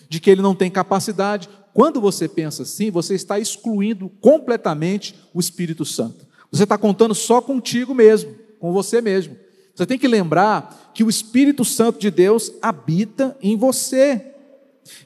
de 0.09 0.19
que 0.19 0.29
ele 0.29 0.41
não 0.41 0.55
tem 0.55 0.71
capacidade. 0.71 1.49
Quando 1.73 2.01
você 2.01 2.27
pensa 2.27 2.63
assim, 2.63 2.89
você 2.89 3.13
está 3.13 3.39
excluindo 3.39 4.09
completamente 4.21 5.15
o 5.33 5.39
Espírito 5.39 5.85
Santo. 5.85 6.25
Você 6.51 6.63
está 6.63 6.77
contando 6.77 7.13
só 7.13 7.41
contigo 7.41 7.93
mesmo, 7.93 8.33
com 8.59 8.71
você 8.71 9.01
mesmo. 9.01 9.35
Você 9.75 9.85
tem 9.85 9.99
que 9.99 10.07
lembrar 10.07 10.91
que 10.93 11.03
o 11.03 11.09
Espírito 11.09 11.63
Santo 11.63 11.99
de 11.99 12.09
Deus 12.09 12.51
habita 12.61 13.37
em 13.41 13.55
você. 13.55 14.33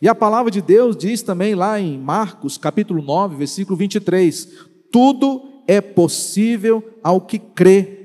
E 0.01 0.07
a 0.07 0.15
palavra 0.15 0.49
de 0.49 0.61
Deus 0.61 0.95
diz 0.95 1.21
também 1.21 1.55
lá 1.55 1.79
em 1.79 1.97
Marcos, 1.97 2.57
capítulo 2.57 3.01
9, 3.01 3.35
versículo 3.35 3.75
23: 3.75 4.47
tudo 4.91 5.63
é 5.67 5.79
possível 5.79 6.83
ao 7.01 7.21
que 7.21 7.39
crê. 7.39 8.00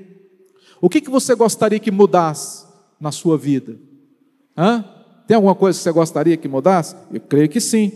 O 0.81 0.89
que, 0.89 1.01
que 1.01 1.09
você 1.09 1.35
gostaria 1.35 1.79
que 1.79 1.91
mudasse 1.91 2.65
na 2.99 3.11
sua 3.11 3.37
vida? 3.37 3.77
Hã? 4.57 4.83
Tem 5.27 5.35
alguma 5.35 5.55
coisa 5.55 5.77
que 5.77 5.83
você 5.83 5.91
gostaria 5.91 6.37
que 6.37 6.47
mudasse? 6.47 6.95
Eu 7.11 7.19
creio 7.21 7.49
que 7.49 7.59
sim. 7.59 7.91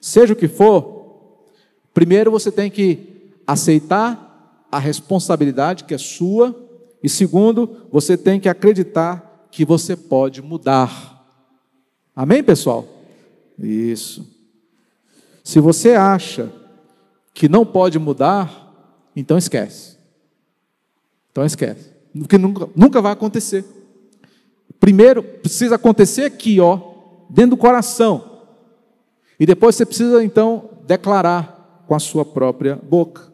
Seja 0.00 0.32
o 0.32 0.36
que 0.36 0.48
for, 0.48 1.46
primeiro 1.94 2.30
você 2.30 2.50
tem 2.50 2.70
que 2.70 3.32
aceitar 3.46 4.66
a 4.70 4.78
responsabilidade 4.78 5.84
que 5.84 5.94
é 5.94 5.98
sua, 5.98 6.54
e 7.02 7.08
segundo, 7.08 7.86
você 7.90 8.16
tem 8.16 8.38
que 8.38 8.48
acreditar 8.48 9.48
que 9.50 9.64
você 9.64 9.96
pode 9.96 10.42
mudar. 10.42 11.24
Amém, 12.14 12.42
pessoal? 12.42 12.86
Isso. 13.58 14.28
Se 15.42 15.58
você 15.60 15.94
acha 15.94 16.52
que 17.32 17.48
não 17.48 17.64
pode 17.64 17.98
mudar, 17.98 19.08
então 19.16 19.38
esquece. 19.38 19.96
Então 21.30 21.44
esquece. 21.44 21.89
Porque 22.18 22.38
nunca, 22.38 22.68
nunca 22.74 23.00
vai 23.00 23.12
acontecer. 23.12 23.64
Primeiro, 24.78 25.22
precisa 25.22 25.76
acontecer 25.76 26.24
aqui, 26.24 26.60
ó, 26.60 26.80
dentro 27.28 27.50
do 27.50 27.56
coração. 27.56 28.42
E 29.38 29.46
depois 29.46 29.76
você 29.76 29.86
precisa, 29.86 30.24
então, 30.24 30.70
declarar 30.86 31.84
com 31.86 31.94
a 31.94 31.98
sua 31.98 32.24
própria 32.24 32.76
boca. 32.76 33.30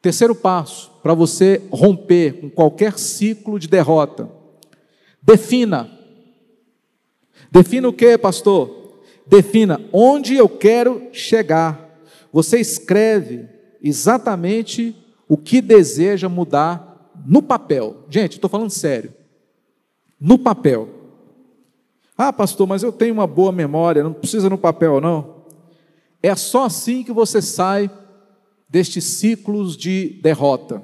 Terceiro 0.00 0.34
passo, 0.34 0.90
para 1.02 1.12
você 1.12 1.62
romper 1.70 2.40
com 2.40 2.50
qualquer 2.50 2.98
ciclo 2.98 3.58
de 3.58 3.68
derrota. 3.68 4.30
Defina. 5.22 5.90
Defina 7.50 7.88
o 7.88 7.92
que, 7.92 8.16
pastor? 8.16 9.02
Defina 9.26 9.80
onde 9.92 10.36
eu 10.36 10.48
quero 10.48 11.08
chegar. 11.12 12.00
Você 12.32 12.58
escreve 12.58 13.48
exatamente 13.82 14.96
o 15.28 15.36
que 15.36 15.60
deseja 15.60 16.28
mudar 16.28 16.87
no 17.26 17.42
papel. 17.42 18.04
Gente, 18.08 18.34
estou 18.34 18.50
falando 18.50 18.70
sério. 18.70 19.12
No 20.20 20.38
papel. 20.38 20.88
Ah, 22.16 22.32
pastor, 22.32 22.66
mas 22.66 22.82
eu 22.82 22.90
tenho 22.90 23.14
uma 23.14 23.26
boa 23.26 23.52
memória, 23.52 24.02
não 24.02 24.12
precisa 24.12 24.50
no 24.50 24.58
papel, 24.58 25.00
não. 25.00 25.44
É 26.22 26.34
só 26.34 26.64
assim 26.64 27.04
que 27.04 27.12
você 27.12 27.40
sai 27.40 27.90
destes 28.68 29.04
ciclos 29.04 29.76
de 29.76 30.18
derrota. 30.20 30.82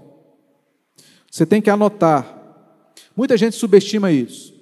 Você 1.31 1.45
tem 1.45 1.61
que 1.61 1.69
anotar. 1.69 2.41
Muita 3.17 3.37
gente 3.37 3.57
subestima 3.57 4.13
isso. 4.13 4.55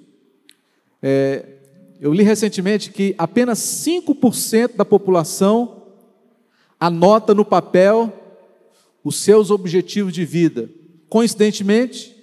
É, 1.01 1.45
eu 2.01 2.11
li 2.11 2.23
recentemente 2.23 2.91
que 2.91 3.13
apenas 3.17 3.59
5% 3.59 4.75
da 4.75 4.83
população 4.83 5.83
anota 6.79 7.33
no 7.33 7.45
papel 7.45 8.11
os 9.03 9.17
seus 9.17 9.51
objetivos 9.51 10.11
de 10.11 10.25
vida. 10.25 10.69
Coincidentemente, 11.13 12.15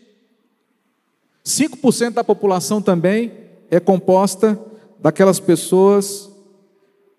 5% 1.46 2.10
da 2.10 2.24
população 2.24 2.82
também 2.82 3.30
é 3.70 3.78
composta 3.78 4.60
daquelas 4.98 5.38
pessoas 5.38 6.28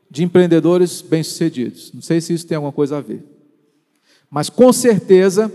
de 0.10 0.22
empreendedores 0.22 1.02
bem-sucedidos. 1.02 1.94
Não 1.94 2.02
sei 2.02 2.20
se 2.20 2.34
isso 2.34 2.46
tem 2.46 2.58
alguma 2.58 2.74
coisa 2.74 2.98
a 2.98 3.00
ver. 3.00 3.24
Mas 4.30 4.50
com 4.50 4.74
certeza, 4.74 5.50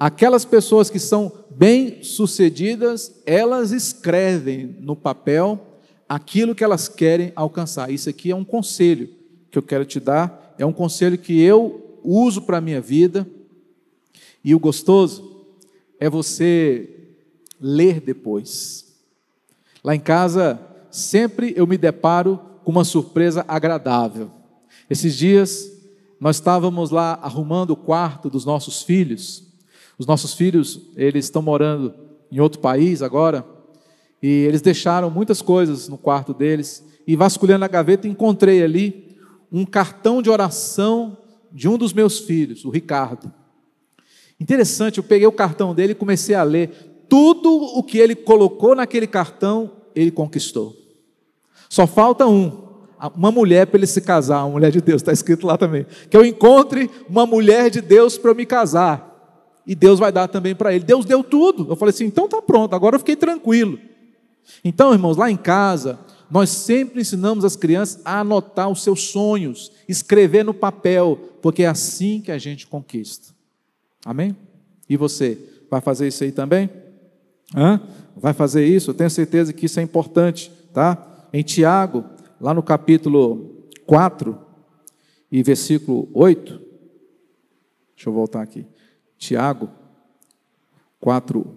aquelas 0.00 0.42
pessoas 0.42 0.88
que 0.88 0.98
são 0.98 1.30
bem-sucedidas, 1.50 3.12
elas 3.26 3.70
escrevem 3.70 4.74
no 4.80 4.96
papel 4.96 5.60
aquilo 6.08 6.54
que 6.54 6.64
elas 6.64 6.88
querem 6.88 7.30
alcançar. 7.36 7.90
Isso 7.90 8.08
aqui 8.08 8.30
é 8.30 8.34
um 8.34 8.42
conselho 8.42 9.10
que 9.50 9.58
eu 9.58 9.62
quero 9.62 9.84
te 9.84 10.00
dar, 10.00 10.54
é 10.58 10.64
um 10.64 10.72
conselho 10.72 11.18
que 11.18 11.38
eu 11.38 11.98
uso 12.02 12.40
para 12.40 12.56
a 12.56 12.62
minha 12.62 12.80
vida. 12.80 13.28
E 14.42 14.54
o 14.54 14.58
gostoso 14.58 15.27
é 16.00 16.08
você 16.08 16.88
ler 17.60 18.00
depois. 18.00 18.94
Lá 19.82 19.94
em 19.94 20.00
casa, 20.00 20.60
sempre 20.90 21.52
eu 21.56 21.66
me 21.66 21.76
deparo 21.76 22.40
com 22.64 22.70
uma 22.70 22.84
surpresa 22.84 23.44
agradável. 23.48 24.30
Esses 24.90 25.16
dias, 25.16 25.70
nós 26.20 26.36
estávamos 26.36 26.90
lá 26.90 27.18
arrumando 27.22 27.70
o 27.70 27.76
quarto 27.76 28.28
dos 28.28 28.44
nossos 28.44 28.82
filhos. 28.82 29.46
Os 29.98 30.06
nossos 30.06 30.34
filhos, 30.34 30.80
eles 30.96 31.26
estão 31.26 31.42
morando 31.42 31.94
em 32.30 32.40
outro 32.40 32.60
país 32.60 33.02
agora, 33.02 33.44
e 34.22 34.28
eles 34.28 34.60
deixaram 34.60 35.10
muitas 35.10 35.40
coisas 35.40 35.88
no 35.88 35.96
quarto 35.96 36.34
deles. 36.34 36.84
E 37.06 37.16
vasculhando 37.16 37.64
a 37.64 37.68
gaveta, 37.68 38.06
encontrei 38.06 38.62
ali 38.62 39.16
um 39.50 39.64
cartão 39.64 40.20
de 40.20 40.28
oração 40.28 41.16
de 41.50 41.68
um 41.68 41.78
dos 41.78 41.92
meus 41.92 42.18
filhos, 42.18 42.64
o 42.64 42.70
Ricardo. 42.70 43.32
Interessante, 44.40 44.98
eu 44.98 45.04
peguei 45.04 45.26
o 45.26 45.32
cartão 45.32 45.74
dele 45.74 45.92
e 45.92 45.96
comecei 45.96 46.34
a 46.34 46.42
ler. 46.42 47.04
Tudo 47.08 47.50
o 47.50 47.82
que 47.82 47.98
ele 47.98 48.14
colocou 48.14 48.74
naquele 48.74 49.06
cartão, 49.06 49.72
ele 49.94 50.10
conquistou. 50.10 50.76
Só 51.68 51.86
falta 51.86 52.26
um, 52.26 52.68
uma 53.16 53.30
mulher 53.30 53.66
para 53.66 53.78
ele 53.78 53.86
se 53.86 54.00
casar, 54.00 54.44
uma 54.44 54.52
mulher 54.52 54.70
de 54.70 54.80
Deus, 54.80 55.02
está 55.02 55.12
escrito 55.12 55.46
lá 55.46 55.58
também. 55.58 55.86
Que 56.08 56.16
eu 56.16 56.24
encontre 56.24 56.90
uma 57.08 57.26
mulher 57.26 57.70
de 57.70 57.80
Deus 57.80 58.16
para 58.16 58.30
eu 58.30 58.34
me 58.34 58.46
casar. 58.46 59.06
E 59.66 59.74
Deus 59.74 59.98
vai 59.98 60.10
dar 60.10 60.28
também 60.28 60.54
para 60.54 60.72
ele. 60.72 60.84
Deus 60.84 61.04
deu 61.04 61.22
tudo. 61.22 61.66
Eu 61.68 61.76
falei 61.76 61.90
assim, 61.90 62.06
então 62.06 62.28
tá 62.28 62.40
pronto, 62.40 62.74
agora 62.74 62.94
eu 62.96 63.00
fiquei 63.00 63.16
tranquilo. 63.16 63.78
Então, 64.64 64.92
irmãos, 64.92 65.16
lá 65.16 65.30
em 65.30 65.36
casa, 65.36 65.98
nós 66.30 66.50
sempre 66.50 67.00
ensinamos 67.00 67.44
as 67.44 67.56
crianças 67.56 68.00
a 68.04 68.20
anotar 68.20 68.68
os 68.68 68.82
seus 68.82 69.08
sonhos, 69.10 69.72
escrever 69.88 70.44
no 70.44 70.54
papel, 70.54 71.18
porque 71.42 71.64
é 71.64 71.66
assim 71.66 72.20
que 72.20 72.32
a 72.32 72.38
gente 72.38 72.66
conquista. 72.66 73.37
Amém? 74.04 74.36
E 74.88 74.96
você, 74.96 75.38
vai 75.70 75.80
fazer 75.80 76.08
isso 76.08 76.24
aí 76.24 76.32
também? 76.32 76.70
Hã? 77.54 77.80
Vai 78.16 78.32
fazer 78.32 78.66
isso? 78.66 78.90
Eu 78.90 78.94
tenho 78.94 79.10
certeza 79.10 79.52
que 79.52 79.66
isso 79.66 79.78
é 79.80 79.82
importante, 79.82 80.50
tá? 80.72 81.28
Em 81.32 81.42
Tiago, 81.42 82.04
lá 82.40 82.54
no 82.54 82.62
capítulo 82.62 83.66
4 83.86 84.38
e 85.30 85.42
versículo 85.42 86.08
8, 86.12 86.60
deixa 87.94 88.08
eu 88.08 88.12
voltar 88.12 88.42
aqui. 88.42 88.66
Tiago 89.18 89.68
4, 91.00 91.56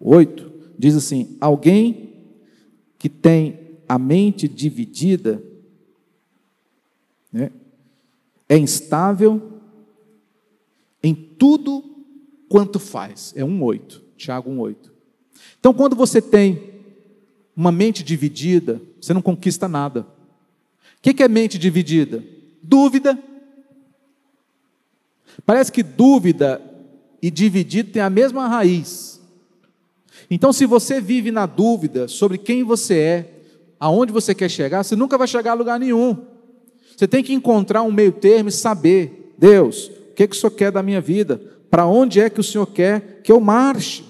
8, 0.00 0.52
diz 0.78 0.96
assim: 0.96 1.36
Alguém 1.40 2.08
que 2.98 3.08
tem 3.08 3.78
a 3.88 3.98
mente 3.98 4.46
dividida 4.46 5.42
né, 7.32 7.50
é 8.48 8.56
instável 8.56 9.57
em 11.02 11.14
tudo 11.14 11.84
quanto 12.48 12.78
faz. 12.78 13.32
É 13.36 13.42
1,8. 13.42 14.00
Tiago 14.16 14.50
1,8. 14.50 14.76
Então, 15.60 15.72
quando 15.72 15.94
você 15.94 16.20
tem 16.20 16.78
uma 17.56 17.72
mente 17.72 18.02
dividida, 18.02 18.80
você 19.00 19.12
não 19.12 19.22
conquista 19.22 19.68
nada. 19.68 20.06
O 20.98 21.02
que 21.02 21.22
é 21.22 21.28
mente 21.28 21.58
dividida? 21.58 22.22
Dúvida. 22.62 23.18
Parece 25.46 25.70
que 25.70 25.82
dúvida 25.82 26.60
e 27.22 27.30
dividido 27.30 27.90
têm 27.90 28.02
a 28.02 28.10
mesma 28.10 28.48
raiz. 28.48 29.20
Então, 30.30 30.52
se 30.52 30.66
você 30.66 31.00
vive 31.00 31.30
na 31.30 31.46
dúvida 31.46 32.08
sobre 32.08 32.38
quem 32.38 32.62
você 32.62 32.94
é, 32.98 33.34
aonde 33.78 34.12
você 34.12 34.34
quer 34.34 34.48
chegar, 34.50 34.82
você 34.82 34.96
nunca 34.96 35.16
vai 35.16 35.26
chegar 35.26 35.52
a 35.52 35.54
lugar 35.54 35.78
nenhum. 35.78 36.16
Você 36.96 37.06
tem 37.06 37.22
que 37.22 37.32
encontrar 37.32 37.82
um 37.82 37.92
meio 37.92 38.12
termo 38.12 38.48
e 38.48 38.52
saber, 38.52 39.34
Deus, 39.38 39.90
que, 40.18 40.26
que 40.26 40.34
o 40.34 40.38
Senhor 40.38 40.50
quer 40.50 40.72
da 40.72 40.82
minha 40.82 41.00
vida? 41.00 41.40
Para 41.70 41.86
onde 41.86 42.20
é 42.20 42.28
que 42.28 42.40
o 42.40 42.44
Senhor 42.44 42.66
quer 42.66 43.22
que 43.22 43.30
eu 43.30 43.38
marche? 43.38 44.04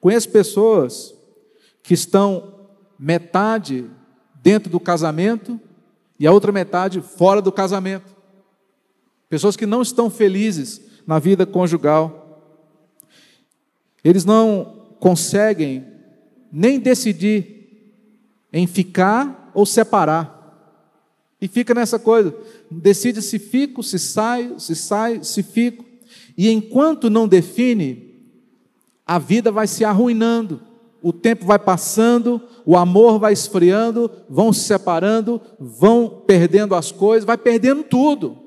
Conheço 0.00 0.28
pessoas 0.28 1.14
que 1.80 1.94
estão 1.94 2.66
metade 2.98 3.88
dentro 4.42 4.68
do 4.68 4.80
casamento 4.80 5.60
e 6.18 6.26
a 6.26 6.32
outra 6.32 6.50
metade 6.50 7.00
fora 7.00 7.40
do 7.40 7.52
casamento. 7.52 8.16
Pessoas 9.28 9.56
que 9.56 9.64
não 9.64 9.80
estão 9.80 10.10
felizes 10.10 10.80
na 11.06 11.20
vida 11.20 11.46
conjugal. 11.46 12.42
Eles 14.02 14.24
não 14.24 14.96
conseguem 14.98 15.86
nem 16.50 16.80
decidir 16.80 17.94
em 18.52 18.66
ficar 18.66 19.52
ou 19.54 19.64
separar. 19.64 20.33
E 21.44 21.48
fica 21.48 21.74
nessa 21.74 21.98
coisa, 21.98 22.34
decide 22.70 23.20
se 23.20 23.38
fico, 23.38 23.82
se 23.82 23.98
saio, 23.98 24.58
se 24.58 24.74
sai, 24.74 25.22
se 25.22 25.42
fico. 25.42 25.84
E 26.36 26.48
enquanto 26.50 27.10
não 27.10 27.28
define, 27.28 28.14
a 29.06 29.18
vida 29.18 29.52
vai 29.52 29.66
se 29.66 29.84
arruinando 29.84 30.60
o 31.04 31.12
tempo 31.12 31.44
vai 31.44 31.58
passando, 31.58 32.40
o 32.64 32.78
amor 32.78 33.18
vai 33.18 33.34
esfriando, 33.34 34.10
vão 34.26 34.54
se 34.54 34.60
separando, 34.60 35.38
vão 35.60 36.22
perdendo 36.26 36.74
as 36.74 36.90
coisas, 36.90 37.26
vai 37.26 37.36
perdendo 37.36 37.84
tudo. 37.84 38.38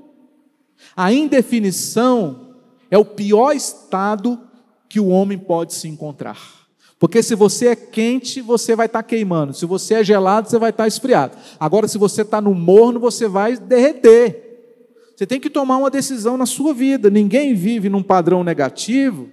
A 0.95 1.13
indefinição 1.13 2.55
é 2.89 2.97
o 2.97 3.05
pior 3.05 3.51
estado 3.51 4.39
que 4.89 4.99
o 4.99 5.09
homem 5.09 5.37
pode 5.37 5.75
se 5.75 5.87
encontrar. 5.87 6.66
Porque 6.99 7.21
se 7.21 7.35
você 7.35 7.67
é 7.67 7.75
quente, 7.75 8.41
você 8.41 8.75
vai 8.75 8.87
estar 8.87 9.03
queimando. 9.03 9.53
Se 9.53 9.65
você 9.65 9.95
é 9.95 10.03
gelado, 10.03 10.49
você 10.49 10.57
vai 10.57 10.71
estar 10.71 10.87
esfriado. 10.87 11.37
Agora, 11.59 11.87
se 11.87 11.97
você 11.97 12.23
está 12.23 12.41
no 12.41 12.53
morno, 12.53 12.99
você 12.99 13.27
vai 13.27 13.55
derreter. 13.55 14.47
Você 15.15 15.25
tem 15.25 15.39
que 15.39 15.49
tomar 15.49 15.77
uma 15.77 15.91
decisão 15.91 16.37
na 16.37 16.45
sua 16.45 16.73
vida. 16.73 17.09
Ninguém 17.09 17.53
vive 17.53 17.89
num 17.89 18.01
padrão 18.01 18.43
negativo 18.43 19.29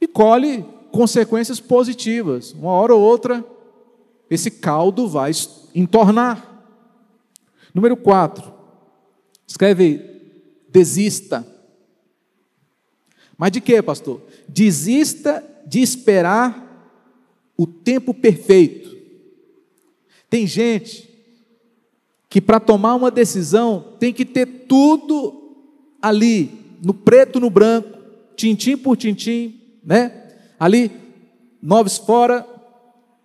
e 0.00 0.06
colhe 0.06 0.64
consequências 0.90 1.60
positivas. 1.60 2.52
Uma 2.52 2.72
hora 2.72 2.94
ou 2.94 3.00
outra, 3.00 3.44
esse 4.30 4.50
caldo 4.50 5.08
vai 5.08 5.30
entornar. 5.74 6.46
Número 7.74 7.96
4. 7.96 8.52
Escreve 9.46 10.02
desista. 10.68 11.46
Mas 13.36 13.52
de 13.52 13.60
quê, 13.60 13.80
pastor? 13.82 14.20
Desista 14.48 15.44
de 15.66 15.80
esperar 15.80 16.66
o 17.56 17.66
tempo 17.66 18.14
perfeito. 18.14 18.96
Tem 20.30 20.46
gente 20.46 21.08
que 22.28 22.40
para 22.40 22.60
tomar 22.60 22.94
uma 22.94 23.10
decisão 23.10 23.96
tem 23.98 24.12
que 24.12 24.24
ter 24.24 24.46
tudo 24.68 25.56
ali, 26.00 26.76
no 26.82 26.94
preto 26.94 27.40
no 27.40 27.50
branco. 27.50 27.98
tintim 28.36 28.76
por 28.76 28.96
tintim, 28.96 29.60
né? 29.82 30.12
Ali, 30.60 30.92
noves 31.60 31.98
fora, 31.98 32.46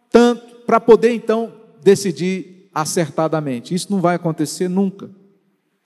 tanto, 0.10 0.56
para 0.66 0.80
poder 0.80 1.14
então 1.14 1.54
decidir 1.84 2.70
acertadamente. 2.74 3.76
Isso 3.76 3.92
não 3.92 4.02
vai 4.02 4.16
acontecer 4.16 4.68
nunca, 4.68 5.10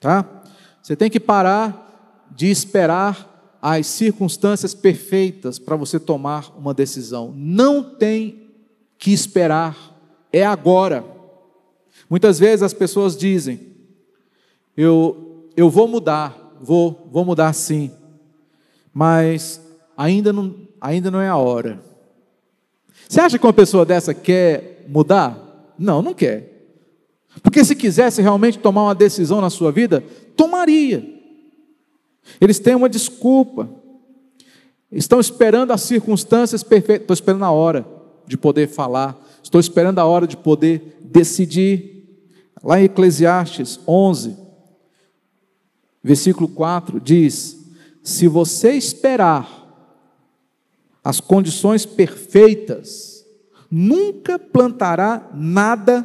tá? 0.00 0.42
Você 0.82 0.96
tem 0.96 1.10
que 1.10 1.20
parar 1.20 2.26
de 2.34 2.46
esperar 2.50 3.37
as 3.60 3.86
circunstâncias 3.86 4.74
perfeitas 4.74 5.58
para 5.58 5.76
você 5.76 5.98
tomar 5.98 6.56
uma 6.56 6.72
decisão. 6.72 7.32
Não 7.36 7.82
tem 7.82 8.48
que 8.96 9.12
esperar, 9.12 9.76
é 10.32 10.44
agora. 10.44 11.04
Muitas 12.08 12.38
vezes 12.38 12.62
as 12.62 12.72
pessoas 12.72 13.16
dizem: 13.16 13.60
eu, 14.76 15.48
eu 15.56 15.68
vou 15.68 15.88
mudar, 15.88 16.56
vou, 16.60 17.08
vou 17.10 17.24
mudar 17.24 17.52
sim, 17.52 17.90
mas 18.92 19.60
ainda 19.96 20.32
não, 20.32 20.54
ainda 20.80 21.10
não 21.10 21.20
é 21.20 21.28
a 21.28 21.36
hora. 21.36 21.82
Você 23.08 23.20
acha 23.20 23.38
que 23.38 23.46
uma 23.46 23.52
pessoa 23.52 23.84
dessa 23.84 24.12
quer 24.12 24.84
mudar? 24.88 25.74
Não, 25.78 26.02
não 26.02 26.14
quer. 26.14 26.58
Porque 27.42 27.64
se 27.64 27.74
quisesse 27.74 28.20
realmente 28.20 28.58
tomar 28.58 28.84
uma 28.84 28.94
decisão 28.94 29.40
na 29.40 29.50
sua 29.50 29.70
vida, 29.70 30.02
tomaria. 30.36 31.17
Eles 32.40 32.58
têm 32.58 32.74
uma 32.74 32.88
desculpa. 32.88 33.68
Estão 34.90 35.20
esperando 35.20 35.72
as 35.72 35.82
circunstâncias 35.82 36.62
perfeitas. 36.62 37.02
Estou 37.02 37.14
esperando 37.14 37.44
a 37.44 37.50
hora 37.50 37.86
de 38.26 38.36
poder 38.36 38.68
falar. 38.68 39.18
Estou 39.42 39.60
esperando 39.60 39.98
a 39.98 40.04
hora 40.04 40.26
de 40.26 40.36
poder 40.36 40.98
decidir. 41.02 41.96
Lá 42.62 42.80
em 42.80 42.84
Eclesiastes 42.84 43.78
11, 43.86 44.36
versículo 46.02 46.48
4, 46.48 47.00
diz: 47.00 47.56
Se 48.02 48.26
você 48.26 48.72
esperar 48.72 49.58
as 51.04 51.20
condições 51.20 51.86
perfeitas, 51.86 53.24
nunca 53.70 54.38
plantará 54.38 55.30
nada 55.32 56.04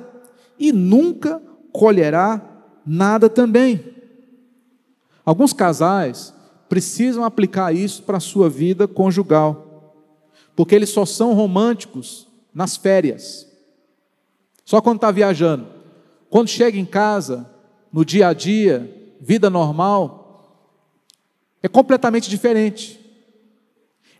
e 0.60 0.72
nunca 0.72 1.42
colherá 1.72 2.42
nada 2.86 3.30
também. 3.30 3.84
Alguns 5.26 5.54
casais 5.54 6.34
precisam 6.68 7.24
aplicar 7.24 7.74
isso 7.74 8.04
para 8.04 8.18
a 8.18 8.22
sua 8.22 8.50
vida 8.50 8.88
conjugal, 8.88 9.96
porque 10.56 10.76
eles 10.76 10.90
só 10.90 11.06
são 11.06 11.34
românticos 11.34 12.28
nas 12.54 12.76
férias, 12.76 13.48
só 14.66 14.82
quando 14.82 14.98
está 14.98 15.12
viajando. 15.12 15.68
Quando 16.30 16.48
chega 16.48 16.78
em 16.78 16.86
casa, 16.86 17.50
no 17.92 18.04
dia 18.04 18.28
a 18.28 18.34
dia, 18.34 19.16
vida 19.22 19.50
normal, 19.50 20.24
é 21.62 21.68
completamente 21.68 22.30
diferente. 22.30 23.00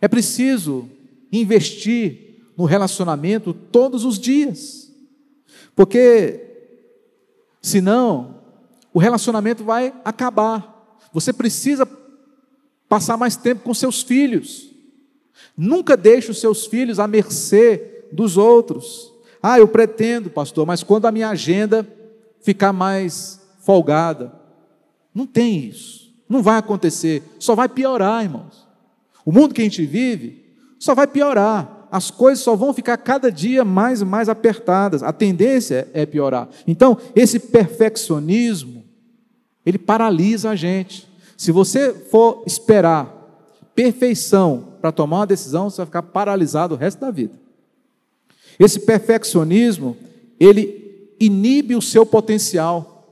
É 0.00 0.08
preciso 0.08 0.88
investir 1.32 2.52
no 2.56 2.64
relacionamento 2.64 3.52
todos 3.52 4.04
os 4.04 4.18
dias, 4.18 4.92
porque 5.74 6.40
senão 7.60 8.36
o 8.92 8.98
relacionamento 8.98 9.64
vai 9.64 9.92
acabar. 10.04 10.73
Você 11.14 11.32
precisa 11.32 11.88
passar 12.88 13.16
mais 13.16 13.36
tempo 13.36 13.62
com 13.62 13.72
seus 13.72 14.02
filhos. 14.02 14.70
Nunca 15.56 15.96
deixe 15.96 16.30
os 16.30 16.40
seus 16.40 16.66
filhos 16.66 16.98
à 16.98 17.06
mercê 17.06 18.04
dos 18.12 18.36
outros. 18.36 19.12
Ah, 19.40 19.58
eu 19.58 19.68
pretendo, 19.68 20.28
pastor, 20.28 20.66
mas 20.66 20.82
quando 20.82 21.06
a 21.06 21.12
minha 21.12 21.28
agenda 21.28 21.86
ficar 22.42 22.72
mais 22.72 23.40
folgada, 23.60 24.32
não 25.14 25.26
tem 25.26 25.58
isso. 25.58 26.12
Não 26.28 26.42
vai 26.42 26.58
acontecer, 26.58 27.22
só 27.38 27.54
vai 27.54 27.68
piorar, 27.68 28.24
irmãos. 28.24 28.66
O 29.24 29.30
mundo 29.30 29.54
que 29.54 29.60
a 29.60 29.64
gente 29.64 29.84
vive 29.86 30.44
só 30.78 30.94
vai 30.94 31.06
piorar. 31.06 31.88
As 31.90 32.10
coisas 32.10 32.42
só 32.42 32.56
vão 32.56 32.74
ficar 32.74 32.96
cada 32.96 33.30
dia 33.30 33.64
mais 33.64 34.00
e 34.00 34.04
mais 34.04 34.28
apertadas. 34.28 35.02
A 35.02 35.12
tendência 35.12 35.88
é 35.94 36.04
piorar. 36.04 36.48
Então, 36.66 36.98
esse 37.14 37.38
perfeccionismo, 37.38 38.83
ele 39.64 39.78
paralisa 39.78 40.50
a 40.50 40.56
gente. 40.56 41.08
Se 41.36 41.50
você 41.50 41.92
for 41.92 42.42
esperar 42.46 43.12
perfeição 43.74 44.74
para 44.80 44.92
tomar 44.92 45.20
uma 45.20 45.26
decisão, 45.26 45.68
você 45.68 45.78
vai 45.78 45.86
ficar 45.86 46.02
paralisado 46.02 46.74
o 46.74 46.78
resto 46.78 47.00
da 47.00 47.10
vida. 47.10 47.34
Esse 48.58 48.80
perfeccionismo, 48.80 49.96
ele 50.38 51.14
inibe 51.18 51.74
o 51.74 51.82
seu 51.82 52.06
potencial. 52.06 53.08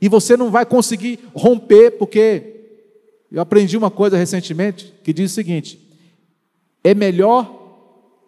E 0.00 0.08
você 0.08 0.36
não 0.36 0.50
vai 0.50 0.64
conseguir 0.64 1.18
romper, 1.34 1.92
porque 1.92 2.52
eu 3.30 3.40
aprendi 3.40 3.76
uma 3.76 3.90
coisa 3.90 4.16
recentemente 4.16 4.92
que 5.02 5.12
diz 5.12 5.30
o 5.30 5.34
seguinte: 5.34 5.78
é 6.82 6.94
melhor 6.94 7.60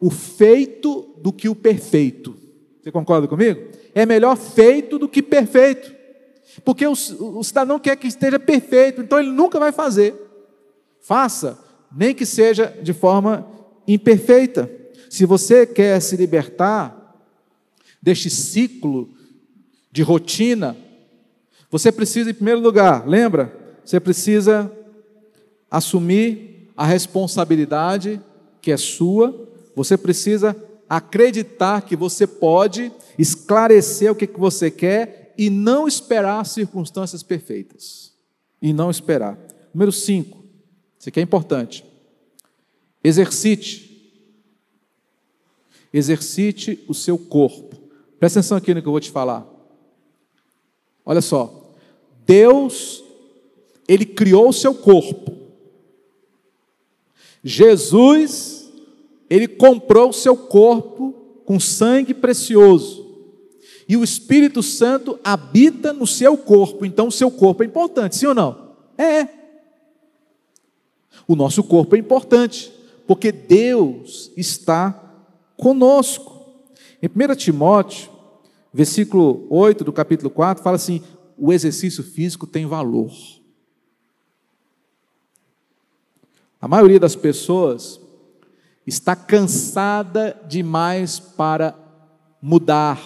o 0.00 0.10
feito 0.10 1.14
do 1.18 1.32
que 1.32 1.48
o 1.48 1.54
perfeito. 1.54 2.36
Você 2.82 2.92
concorda 2.92 3.26
comigo? 3.26 3.68
É 3.94 4.04
melhor 4.04 4.36
feito 4.36 4.98
do 4.98 5.08
que 5.08 5.22
perfeito. 5.22 5.93
Porque 6.62 6.86
o, 6.86 6.92
o 6.92 7.42
cidadão 7.42 7.78
quer 7.78 7.96
que 7.96 8.06
esteja 8.06 8.38
perfeito, 8.38 9.00
então 9.00 9.18
ele 9.18 9.30
nunca 9.30 9.58
vai 9.58 9.72
fazer. 9.72 10.14
Faça, 11.00 11.58
nem 11.94 12.14
que 12.14 12.26
seja 12.26 12.66
de 12.82 12.92
forma 12.92 13.46
imperfeita. 13.86 14.70
Se 15.10 15.26
você 15.26 15.66
quer 15.66 16.00
se 16.00 16.16
libertar 16.16 17.16
deste 18.00 18.28
ciclo 18.28 19.08
de 19.90 20.02
rotina, 20.02 20.76
você 21.70 21.90
precisa, 21.90 22.30
em 22.30 22.34
primeiro 22.34 22.60
lugar, 22.60 23.06
lembra? 23.08 23.52
Você 23.84 23.98
precisa 23.98 24.70
assumir 25.70 26.70
a 26.76 26.84
responsabilidade 26.86 28.20
que 28.60 28.72
é 28.72 28.76
sua, 28.76 29.48
você 29.74 29.96
precisa 29.96 30.56
acreditar 30.88 31.82
que 31.82 31.96
você 31.96 32.26
pode 32.26 32.92
esclarecer 33.18 34.10
o 34.10 34.14
que 34.14 34.26
você 34.26 34.70
quer 34.70 35.23
e 35.36 35.50
não 35.50 35.86
esperar 35.86 36.44
circunstâncias 36.46 37.22
perfeitas. 37.22 38.12
E 38.60 38.72
não 38.72 38.90
esperar. 38.90 39.38
Número 39.72 39.92
5, 39.92 40.44
isso 40.98 41.08
aqui 41.08 41.20
é 41.20 41.22
importante. 41.22 41.84
Exercite. 43.02 43.90
Exercite 45.92 46.82
o 46.88 46.94
seu 46.94 47.18
corpo. 47.18 47.76
Presta 48.18 48.40
atenção 48.40 48.56
aqui 48.56 48.72
no 48.72 48.80
que 48.80 48.88
eu 48.88 48.92
vou 48.92 49.00
te 49.00 49.10
falar. 49.10 49.46
Olha 51.04 51.20
só. 51.20 51.74
Deus, 52.24 53.04
Ele 53.86 54.06
criou 54.06 54.48
o 54.48 54.52
seu 54.52 54.74
corpo. 54.74 55.44
Jesus, 57.44 58.72
ele 59.28 59.46
comprou 59.46 60.08
o 60.08 60.14
seu 60.14 60.34
corpo 60.34 61.12
com 61.44 61.60
sangue 61.60 62.14
precioso. 62.14 63.03
E 63.88 63.96
o 63.96 64.04
Espírito 64.04 64.62
Santo 64.62 65.18
habita 65.22 65.92
no 65.92 66.06
seu 66.06 66.36
corpo. 66.36 66.84
Então, 66.84 67.08
o 67.08 67.12
seu 67.12 67.30
corpo 67.30 67.62
é 67.62 67.66
importante, 67.66 68.16
sim 68.16 68.26
ou 68.26 68.34
não? 68.34 68.74
É. 68.96 69.28
O 71.26 71.36
nosso 71.36 71.62
corpo 71.62 71.96
é 71.96 71.98
importante, 71.98 72.72
porque 73.06 73.30
Deus 73.30 74.30
está 74.36 74.92
conosco. 75.56 76.44
Em 77.02 77.08
1 77.08 77.34
Timóteo, 77.36 78.10
versículo 78.72 79.46
8 79.50 79.84
do 79.84 79.92
capítulo 79.92 80.30
4, 80.30 80.62
fala 80.62 80.76
assim: 80.76 81.02
o 81.36 81.52
exercício 81.52 82.02
físico 82.02 82.46
tem 82.46 82.66
valor. 82.66 83.12
A 86.60 86.68
maioria 86.68 86.98
das 86.98 87.14
pessoas 87.14 88.00
está 88.86 89.14
cansada 89.14 90.40
demais 90.48 91.18
para 91.18 91.74
mudar. 92.40 93.00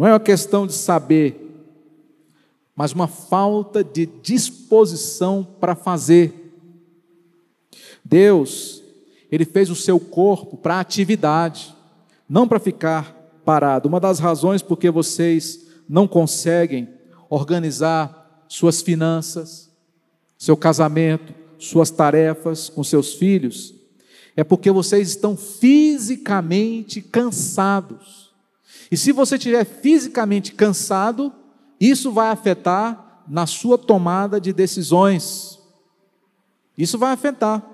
Não 0.00 0.06
é 0.06 0.12
uma 0.14 0.18
questão 0.20 0.66
de 0.66 0.72
saber, 0.72 1.62
mas 2.74 2.92
uma 2.92 3.06
falta 3.06 3.84
de 3.84 4.06
disposição 4.06 5.46
para 5.60 5.74
fazer. 5.74 6.54
Deus, 8.02 8.82
Ele 9.30 9.44
fez 9.44 9.68
o 9.68 9.76
seu 9.76 10.00
corpo 10.00 10.56
para 10.56 10.80
atividade, 10.80 11.76
não 12.26 12.48
para 12.48 12.58
ficar 12.58 13.12
parado. 13.44 13.90
Uma 13.90 14.00
das 14.00 14.18
razões 14.18 14.62
porque 14.62 14.88
vocês 14.88 15.66
não 15.86 16.08
conseguem 16.08 16.88
organizar 17.28 18.46
suas 18.48 18.80
finanças, 18.80 19.70
seu 20.38 20.56
casamento, 20.56 21.34
suas 21.58 21.90
tarefas 21.90 22.70
com 22.70 22.82
seus 22.82 23.12
filhos, 23.12 23.74
é 24.34 24.42
porque 24.42 24.70
vocês 24.70 25.10
estão 25.10 25.36
fisicamente 25.36 27.02
cansados. 27.02 28.19
E 28.90 28.96
se 28.96 29.12
você 29.12 29.36
estiver 29.36 29.64
fisicamente 29.64 30.52
cansado, 30.52 31.32
isso 31.80 32.10
vai 32.10 32.28
afetar 32.28 33.24
na 33.28 33.46
sua 33.46 33.78
tomada 33.78 34.40
de 34.40 34.52
decisões. 34.52 35.58
Isso 36.76 36.98
vai 36.98 37.12
afetar. 37.12 37.64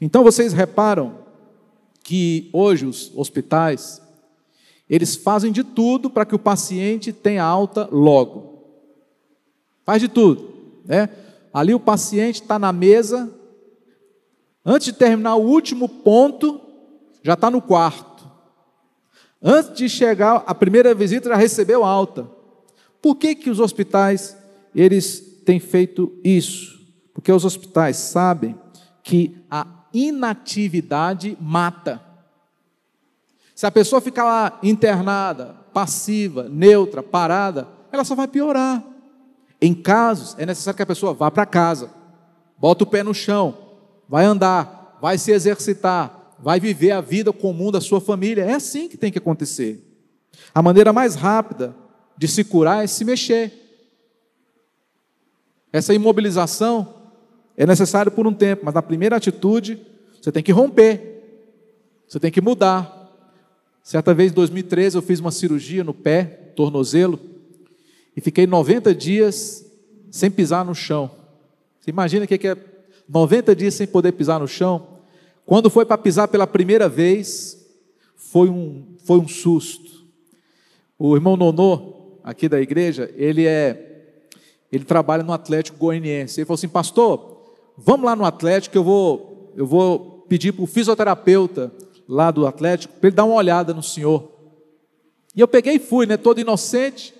Então 0.00 0.22
vocês 0.22 0.52
reparam 0.52 1.18
que 2.02 2.48
hoje 2.52 2.86
os 2.86 3.12
hospitais 3.14 4.00
eles 4.88 5.16
fazem 5.16 5.50
de 5.50 5.64
tudo 5.64 6.10
para 6.10 6.24
que 6.24 6.34
o 6.34 6.38
paciente 6.38 7.12
tenha 7.12 7.42
alta 7.42 7.88
logo. 7.90 8.62
Faz 9.84 10.00
de 10.00 10.08
tudo, 10.08 10.52
né? 10.84 11.08
ali 11.52 11.74
o 11.74 11.80
paciente 11.80 12.42
está 12.42 12.58
na 12.58 12.72
mesa, 12.72 13.32
antes 14.64 14.86
de 14.86 14.92
terminar 14.92 15.36
o 15.36 15.46
último 15.46 15.88
ponto, 15.88 16.60
já 17.22 17.34
está 17.34 17.50
no 17.50 17.62
quarto. 17.62 18.13
Antes 19.46 19.76
de 19.76 19.90
chegar 19.90 20.42
a 20.46 20.54
primeira 20.54 20.94
visita, 20.94 21.28
já 21.28 21.36
recebeu 21.36 21.84
alta. 21.84 22.26
Por 23.02 23.16
que, 23.16 23.34
que 23.34 23.50
os 23.50 23.60
hospitais 23.60 24.34
eles 24.74 25.20
têm 25.44 25.60
feito 25.60 26.10
isso? 26.24 26.82
Porque 27.12 27.30
os 27.30 27.44
hospitais 27.44 27.98
sabem 27.98 28.58
que 29.02 29.36
a 29.50 29.66
inatividade 29.92 31.36
mata. 31.38 32.00
Se 33.54 33.66
a 33.66 33.70
pessoa 33.70 34.00
ficar 34.00 34.24
lá 34.24 34.58
internada, 34.62 35.54
passiva, 35.74 36.48
neutra, 36.48 37.02
parada, 37.02 37.68
ela 37.92 38.02
só 38.02 38.14
vai 38.14 38.26
piorar. 38.26 38.82
Em 39.60 39.74
casos, 39.74 40.34
é 40.38 40.46
necessário 40.46 40.76
que 40.76 40.82
a 40.82 40.86
pessoa 40.86 41.12
vá 41.12 41.30
para 41.30 41.44
casa, 41.44 41.90
bota 42.56 42.84
o 42.84 42.86
pé 42.86 43.02
no 43.02 43.12
chão, 43.12 43.56
vai 44.08 44.24
andar, 44.24 44.98
vai 45.02 45.18
se 45.18 45.30
exercitar, 45.30 46.23
vai 46.44 46.60
viver 46.60 46.90
a 46.90 47.00
vida 47.00 47.32
comum 47.32 47.72
da 47.72 47.80
sua 47.80 48.02
família. 48.02 48.44
É 48.44 48.52
assim 48.52 48.86
que 48.86 48.98
tem 48.98 49.10
que 49.10 49.16
acontecer. 49.16 49.82
A 50.54 50.60
maneira 50.60 50.92
mais 50.92 51.14
rápida 51.14 51.74
de 52.18 52.28
se 52.28 52.44
curar 52.44 52.84
é 52.84 52.86
se 52.86 53.02
mexer. 53.02 53.50
Essa 55.72 55.94
imobilização 55.94 56.96
é 57.56 57.66
necessária 57.66 58.12
por 58.12 58.26
um 58.26 58.34
tempo, 58.34 58.62
mas 58.62 58.74
na 58.74 58.82
primeira 58.82 59.16
atitude, 59.16 59.80
você 60.20 60.30
tem 60.30 60.42
que 60.42 60.52
romper, 60.52 61.48
você 62.06 62.20
tem 62.20 62.30
que 62.30 62.42
mudar. 62.42 62.92
Certa 63.82 64.12
vez, 64.12 64.30
em 64.30 64.34
2013, 64.34 64.96
eu 64.96 65.02
fiz 65.02 65.20
uma 65.20 65.30
cirurgia 65.30 65.82
no 65.82 65.94
pé, 65.94 66.24
tornozelo, 66.54 67.18
e 68.14 68.20
fiquei 68.20 68.46
90 68.46 68.94
dias 68.94 69.64
sem 70.10 70.30
pisar 70.30 70.62
no 70.62 70.74
chão. 70.74 71.10
Você 71.80 71.90
imagina 71.90 72.26
o 72.26 72.28
que 72.28 72.46
é 72.46 72.56
90 73.08 73.56
dias 73.56 73.72
sem 73.72 73.86
poder 73.86 74.12
pisar 74.12 74.38
no 74.38 74.46
chão? 74.46 74.93
Quando 75.46 75.68
foi 75.68 75.84
para 75.84 75.98
pisar 75.98 76.28
pela 76.28 76.46
primeira 76.46 76.88
vez, 76.88 77.58
foi 78.16 78.48
um, 78.48 78.84
foi 79.04 79.18
um 79.18 79.28
susto. 79.28 80.04
O 80.98 81.14
irmão 81.14 81.36
Nonô, 81.36 82.18
aqui 82.22 82.48
da 82.48 82.60
igreja, 82.60 83.12
ele 83.16 83.46
é 83.46 83.90
ele 84.72 84.84
trabalha 84.84 85.22
no 85.22 85.32
Atlético 85.32 85.78
Goianiense. 85.78 86.40
Ele 86.40 86.46
falou 86.46 86.56
assim: 86.56 86.68
"Pastor, 86.68 87.42
vamos 87.76 88.06
lá 88.06 88.16
no 88.16 88.24
Atlético 88.24 88.76
eu 88.76 88.82
vou 88.82 89.52
eu 89.56 89.66
vou 89.66 90.24
pedir 90.28 90.52
para 90.52 90.64
o 90.64 90.66
fisioterapeuta 90.66 91.70
lá 92.08 92.30
do 92.30 92.46
Atlético 92.46 92.94
para 92.94 93.08
ele 93.08 93.16
dar 93.16 93.24
uma 93.24 93.36
olhada 93.36 93.74
no 93.74 93.82
senhor". 93.82 94.32
E 95.36 95.40
eu 95.40 95.48
peguei 95.48 95.74
e 95.74 95.78
fui, 95.78 96.06
né, 96.06 96.16
todo 96.16 96.40
inocente. 96.40 97.12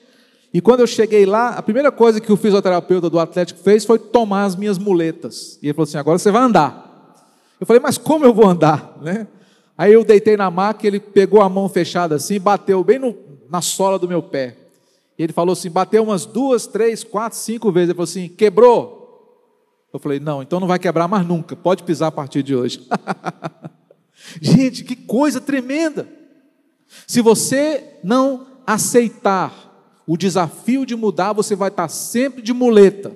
E 0.53 0.61
quando 0.61 0.81
eu 0.81 0.87
cheguei 0.87 1.27
lá, 1.27 1.51
a 1.51 1.63
primeira 1.63 1.91
coisa 1.91 2.21
que 2.21 2.33
o 2.33 2.37
fisioterapeuta 2.37 3.11
do 3.11 3.19
Atlético 3.19 3.59
fez 3.61 3.85
foi 3.85 3.99
tomar 3.99 4.45
as 4.45 4.55
minhas 4.55 4.79
muletas. 4.79 5.59
E 5.61 5.67
ele 5.67 5.75
falou 5.75 5.85
assim: 5.85 5.99
agora 5.99 6.19
você 6.19 6.31
vai 6.31 6.43
andar. 6.43 6.94
Eu 7.65 7.67
falei, 7.67 7.81
mas 7.81 7.97
como 7.97 8.27
eu 8.27 8.35
vou 8.35 8.47
andar? 8.47 8.95
Né? 9.01 9.27
Aí 9.77 9.91
eu 9.91 10.05
deitei 10.05 10.37
na 10.37 10.51
maca, 10.51 10.87
ele 10.87 11.01
pegou 11.01 11.41
a 11.41 11.49
mão 11.49 11.67
fechada 11.67 12.15
assim, 12.15 12.39
bateu 12.39 12.85
bem 12.85 12.99
no, 12.99 13.17
na 13.49 13.63
sola 13.63 13.99
do 13.99 14.07
meu 14.07 14.23
pé. 14.23 14.55
E 15.19 15.23
ele 15.23 15.33
falou 15.33 15.55
assim: 15.55 15.71
bateu 15.71 16.03
umas 16.03 16.27
duas, 16.27 16.67
três, 16.67 17.03
quatro, 17.03 17.39
cinco 17.39 17.73
vezes. 17.73 17.89
Ele 17.89 17.97
falou 17.97 18.05
assim: 18.05 18.29
quebrou? 18.29 19.89
Eu 19.91 19.99
falei: 19.99 20.21
não, 20.21 20.43
então 20.43 20.61
não 20.61 20.69
vai 20.69 20.79
quebrar 20.79 21.09
mais 21.09 21.27
nunca, 21.27 21.57
pode 21.57 21.85
pisar 21.85 22.09
a 22.09 22.13
partir 22.13 22.43
de 22.43 22.55
hoje. 22.55 22.87
Gente, 24.43 24.85
que 24.85 24.95
coisa 24.95 25.41
tremenda! 25.41 26.07
Se 27.07 27.23
você 27.23 27.99
não 28.05 28.47
aceitar 28.67 30.03
o 30.07 30.19
desafio 30.19 30.85
de 30.85 30.95
mudar, 30.95 31.33
você 31.33 31.57
vai 31.57 31.69
estar 31.71 31.89
sempre 31.89 32.43
de 32.43 32.53
muleta. 32.53 33.11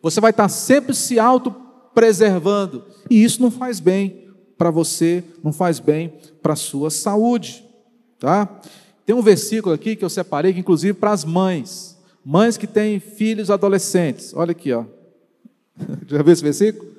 Você 0.00 0.18
vai 0.18 0.30
estar 0.30 0.48
sempre 0.48 0.94
se 0.94 1.18
auto-preservando. 1.96 2.84
E 3.10 3.24
isso 3.24 3.40
não 3.40 3.50
faz 3.50 3.80
bem 3.80 4.28
para 4.58 4.70
você, 4.70 5.24
não 5.42 5.52
faz 5.52 5.80
bem 5.80 6.12
para 6.42 6.52
a 6.52 6.56
sua 6.56 6.90
saúde. 6.90 7.64
Tá? 8.18 8.48
Tem 9.04 9.16
um 9.16 9.22
versículo 9.22 9.74
aqui 9.74 9.96
que 9.96 10.04
eu 10.04 10.10
separei, 10.10 10.52
que 10.52 10.60
inclusive 10.60 10.92
para 10.94 11.12
as 11.12 11.24
mães. 11.24 11.96
Mães 12.24 12.56
que 12.56 12.66
têm 12.66 13.00
filhos 13.00 13.50
adolescentes. 13.50 14.32
Olha 14.34 14.52
aqui, 14.52 14.72
ó. 14.72 14.84
Já 16.06 16.22
viu 16.22 16.32
esse 16.32 16.42
versículo? 16.42 16.90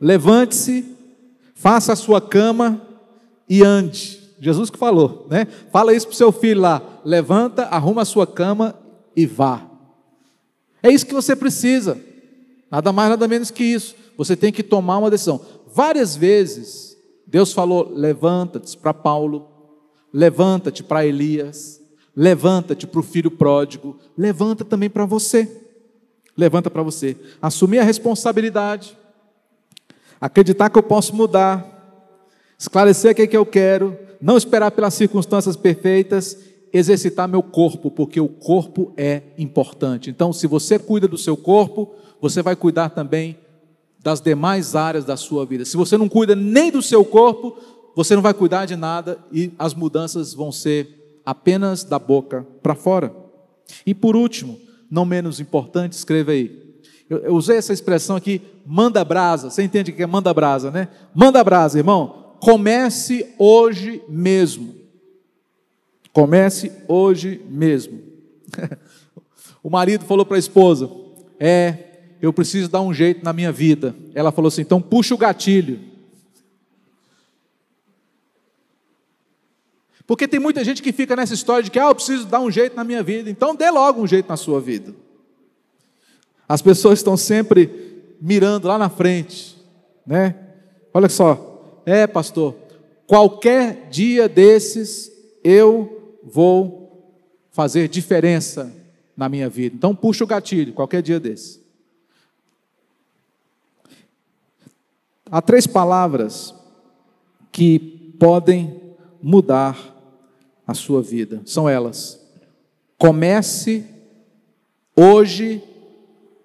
Levante-se, 0.00 0.84
faça 1.54 1.92
a 1.92 1.96
sua 1.96 2.20
cama 2.20 2.80
e 3.48 3.62
ande. 3.62 4.20
Jesus 4.40 4.70
que 4.70 4.78
falou, 4.78 5.26
né? 5.30 5.46
Fala 5.70 5.94
isso 5.94 6.08
para 6.08 6.14
o 6.14 6.16
seu 6.16 6.32
filho 6.32 6.60
lá. 6.60 6.82
Levanta, 7.04 7.64
arruma 7.66 8.02
a 8.02 8.04
sua 8.04 8.26
cama 8.26 8.74
e 9.14 9.24
vá. 9.24 9.64
É 10.82 10.90
isso 10.90 11.06
que 11.06 11.14
você 11.14 11.36
precisa. 11.36 11.96
Nada 12.68 12.92
mais, 12.92 13.10
nada 13.10 13.28
menos 13.28 13.52
que 13.52 13.62
isso. 13.62 13.94
Você 14.16 14.36
tem 14.36 14.52
que 14.52 14.62
tomar 14.62 14.98
uma 14.98 15.10
decisão. 15.10 15.40
Várias 15.74 16.14
vezes, 16.16 16.96
Deus 17.26 17.52
falou: 17.52 17.90
levanta-te 17.94 18.76
para 18.76 18.92
Paulo, 18.92 19.48
levanta-te 20.12 20.82
para 20.82 21.06
Elias, 21.06 21.80
levanta-te 22.14 22.86
para 22.86 23.00
o 23.00 23.02
filho 23.02 23.30
pródigo, 23.30 23.96
levanta 24.16 24.64
também 24.64 24.90
para 24.90 25.06
você. 25.06 25.60
Levanta 26.36 26.70
para 26.70 26.82
você. 26.82 27.16
Assumir 27.40 27.78
a 27.78 27.84
responsabilidade, 27.84 28.96
acreditar 30.20 30.70
que 30.70 30.78
eu 30.78 30.82
posso 30.82 31.14
mudar, 31.14 32.16
esclarecer 32.58 33.12
o 33.12 33.14
que, 33.14 33.22
é 33.22 33.26
que 33.26 33.36
eu 33.36 33.44
quero, 33.44 33.98
não 34.20 34.36
esperar 34.36 34.70
pelas 34.70 34.94
circunstâncias 34.94 35.56
perfeitas, 35.56 36.38
exercitar 36.72 37.28
meu 37.28 37.42
corpo, 37.42 37.90
porque 37.90 38.18
o 38.18 38.28
corpo 38.28 38.94
é 38.96 39.22
importante. 39.36 40.08
Então, 40.08 40.32
se 40.32 40.46
você 40.46 40.78
cuida 40.78 41.06
do 41.06 41.18
seu 41.18 41.36
corpo, 41.36 41.94
você 42.20 42.40
vai 42.40 42.56
cuidar 42.56 42.90
também 42.90 43.36
das 44.02 44.20
demais 44.20 44.74
áreas 44.74 45.04
da 45.04 45.16
sua 45.16 45.46
vida. 45.46 45.64
Se 45.64 45.76
você 45.76 45.96
não 45.96 46.08
cuida 46.08 46.34
nem 46.34 46.70
do 46.70 46.82
seu 46.82 47.04
corpo, 47.04 47.56
você 47.94 48.14
não 48.14 48.22
vai 48.22 48.34
cuidar 48.34 48.66
de 48.66 48.74
nada 48.74 49.18
e 49.30 49.52
as 49.58 49.74
mudanças 49.74 50.34
vão 50.34 50.50
ser 50.50 51.20
apenas 51.24 51.84
da 51.84 51.98
boca 51.98 52.46
para 52.62 52.74
fora. 52.74 53.14
E 53.86 53.94
por 53.94 54.16
último, 54.16 54.58
não 54.90 55.04
menos 55.04 55.40
importante, 55.40 55.92
escreva 55.92 56.32
aí. 56.32 56.60
Eu, 57.08 57.18
eu 57.18 57.34
usei 57.34 57.56
essa 57.56 57.72
expressão 57.72 58.16
aqui, 58.16 58.40
manda 58.66 59.04
brasa. 59.04 59.50
Você 59.50 59.62
entende 59.62 59.90
o 59.90 59.94
que 59.94 60.02
é 60.02 60.06
manda 60.06 60.32
brasa, 60.34 60.70
né? 60.70 60.88
Manda 61.14 61.42
brasa, 61.44 61.78
irmão. 61.78 62.36
Comece 62.40 63.34
hoje 63.38 64.02
mesmo. 64.08 64.74
Comece 66.12 66.72
hoje 66.88 67.40
mesmo. 67.48 68.00
o 69.62 69.70
marido 69.70 70.04
falou 70.04 70.26
para 70.26 70.36
a 70.36 70.40
esposa: 70.40 70.90
É, 71.38 71.91
eu 72.22 72.32
preciso 72.32 72.68
dar 72.68 72.80
um 72.80 72.94
jeito 72.94 73.24
na 73.24 73.32
minha 73.32 73.50
vida. 73.50 73.96
Ela 74.14 74.30
falou 74.30 74.46
assim: 74.46 74.62
então 74.62 74.80
puxa 74.80 75.12
o 75.12 75.18
gatilho. 75.18 75.80
Porque 80.06 80.28
tem 80.28 80.38
muita 80.38 80.62
gente 80.64 80.82
que 80.82 80.92
fica 80.92 81.16
nessa 81.16 81.34
história 81.34 81.64
de 81.64 81.70
que, 81.70 81.78
ah, 81.78 81.88
eu 81.88 81.94
preciso 81.94 82.26
dar 82.26 82.40
um 82.40 82.50
jeito 82.50 82.76
na 82.76 82.84
minha 82.84 83.02
vida. 83.02 83.28
Então 83.28 83.54
dê 83.56 83.70
logo 83.70 84.00
um 84.00 84.06
jeito 84.06 84.28
na 84.28 84.36
sua 84.36 84.60
vida. 84.60 84.94
As 86.48 86.62
pessoas 86.62 86.98
estão 86.98 87.16
sempre 87.16 88.14
mirando 88.20 88.68
lá 88.68 88.78
na 88.78 88.88
frente, 88.88 89.56
né? 90.06 90.36
Olha 90.94 91.08
só, 91.08 91.80
é, 91.86 92.06
pastor, 92.06 92.54
qualquer 93.06 93.88
dia 93.90 94.28
desses 94.28 95.10
eu 95.42 96.18
vou 96.22 97.16
fazer 97.50 97.88
diferença 97.88 98.72
na 99.16 99.28
minha 99.28 99.48
vida. 99.48 99.74
Então 99.74 99.94
puxa 99.94 100.24
o 100.24 100.26
gatilho, 100.26 100.72
qualquer 100.72 101.02
dia 101.02 101.18
desses. 101.18 101.61
Há 105.32 105.40
três 105.40 105.66
palavras 105.66 106.54
que 107.50 107.78
podem 108.18 108.78
mudar 109.22 109.78
a 110.66 110.74
sua 110.74 111.00
vida. 111.00 111.40
São 111.46 111.66
elas: 111.66 112.20
comece 112.98 113.82
hoje 114.94 115.64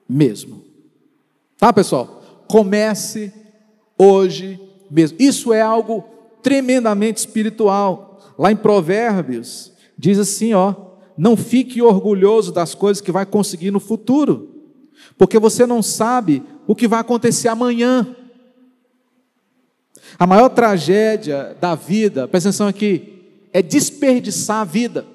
mesmo. 0.08 0.63
Tá, 1.58 1.73
pessoal? 1.73 2.45
Comece 2.47 3.34
hoje 3.97 4.58
mesmo. 4.89 5.17
Isso 5.19 5.52
é 5.52 5.62
algo 5.62 6.06
tremendamente 6.41 7.19
espiritual. 7.19 8.21
Lá 8.39 8.54
em 8.54 8.56
Provérbios, 8.56 9.73
diz 9.97 10.17
assim: 10.17 10.54
ó, 10.54 10.73
não 11.17 11.36
fique 11.36 11.82
orgulhoso 11.82 12.54
das 12.54 12.73
coisas 12.73 13.02
que 13.02 13.12
vai 13.12 13.26
conseguir 13.26 13.69
no 13.69 13.82
futuro, 13.82 14.50
porque 15.17 15.38
você 15.38 15.65
não 15.65 15.84
sabe 15.84 16.41
o 16.65 16.73
que 16.73 16.88
vai 16.88 17.02
acontecer 17.02 17.50
amanhã. 17.50 18.15
A 20.17 20.28
maior 20.28 20.50
tragédia 20.50 21.56
da 21.60 21.76
vida, 21.76 22.28
presta 22.28 22.50
atenção 22.50 22.67
aqui, 22.67 23.24
é 23.52 23.62
desperdiçar 23.62 24.62
a 24.62 24.65
vida. 24.65 25.06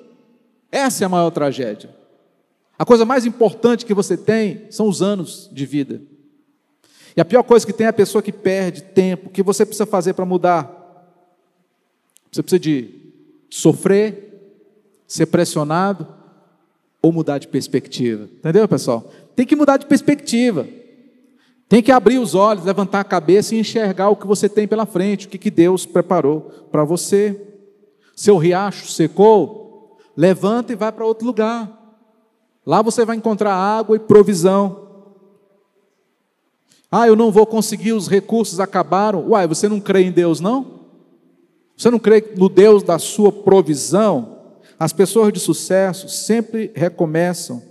Essa 0.71 1.05
é 1.05 1.07
a 1.07 1.09
maior 1.09 1.31
tragédia. 1.31 1.91
A 2.79 2.85
coisa 2.85 3.05
mais 3.05 3.25
importante 3.25 3.87
que 3.87 3.95
você 3.95 4.17
tem 4.17 4.67
são 4.71 4.89
os 4.89 5.03
anos 5.03 5.49
de 5.53 5.65
vida. 5.65 6.03
E 7.17 7.21
a 7.21 7.25
pior 7.25 7.43
coisa 7.43 7.67
que 7.67 7.73
tem 7.73 7.87
é 7.87 7.91
a 7.91 7.93
pessoa 7.93 8.23
que 8.23 8.33
perde 8.33 8.83
tempo. 8.83 9.29
O 9.29 9.31
que 9.31 9.43
você 9.43 9.65
precisa 9.65 9.87
fazer 9.87 10.15
para 10.15 10.25
mudar? 10.25 10.71
Você 12.31 12.43
precisa 12.43 12.59
de 12.59 12.89
sofrer, 13.51 14.33
ser 15.07 15.27
pressionado 15.27 16.09
ou 17.03 17.13
mudar 17.13 17.39
de 17.39 17.49
perspectiva. 17.49 18.25
Entendeu, 18.25 18.67
pessoal? 18.67 19.13
Tem 19.37 19.47
que 19.47 19.55
mudar 19.55 19.77
de 19.77 19.87
perspectiva. 19.87 20.67
Tem 21.73 21.83
que 21.83 21.91
abrir 21.91 22.19
os 22.19 22.35
olhos, 22.35 22.67
levantar 22.67 23.01
a 23.01 23.05
cabeça 23.05 23.55
e 23.55 23.59
enxergar 23.59 24.11
o 24.11 24.17
que 24.17 24.27
você 24.27 24.47
tem 24.47 24.69
pela 24.69 24.85
frente, 24.85 25.27
o 25.27 25.31
que, 25.31 25.51
Deus 25.51 25.87
preparou 25.87 26.67
para 26.71 26.85
você. 26.85 27.41
Seu 28.15 28.37
riacho 28.37 28.89
secou, 28.89 29.97
levanta 30.15 30.75
e 30.75 30.77
vai 30.77 30.93
para 30.93 31.07
outro 31.07 31.27
lugar. 31.27 31.97
Lá 32.67 32.83
você 32.83 33.07
vai 33.07 33.17
encontrar 33.17 33.55
água 33.55 33.97
e 33.97 34.01
provisão. 34.01 34.87
Ah, 36.91 37.09
eu 37.09 37.17
não 37.17 37.33
vou 37.33 37.47
conseguir, 37.47 37.95
os 37.95 38.07
recursos 38.07 38.61
acabaram. 38.61 39.31
Uai, 39.31 39.47
você 39.47 39.67
não 39.67 39.81
crê 39.81 40.03
em 40.03 40.13
Deus, 40.13 40.41
não? 40.41 40.81
Você 41.75 41.91
não 41.91 41.99
crê 41.99 42.35
no 42.37 42.51
Deus 42.51 42.83
da 42.83 42.99
sua 42.99 43.33
provisão? 43.33 44.41
As 44.79 44.93
pessoas 44.93 45.33
de 45.33 45.41
sucesso 45.41 46.07
sempre 46.07 46.71
recomeçam 46.75 47.63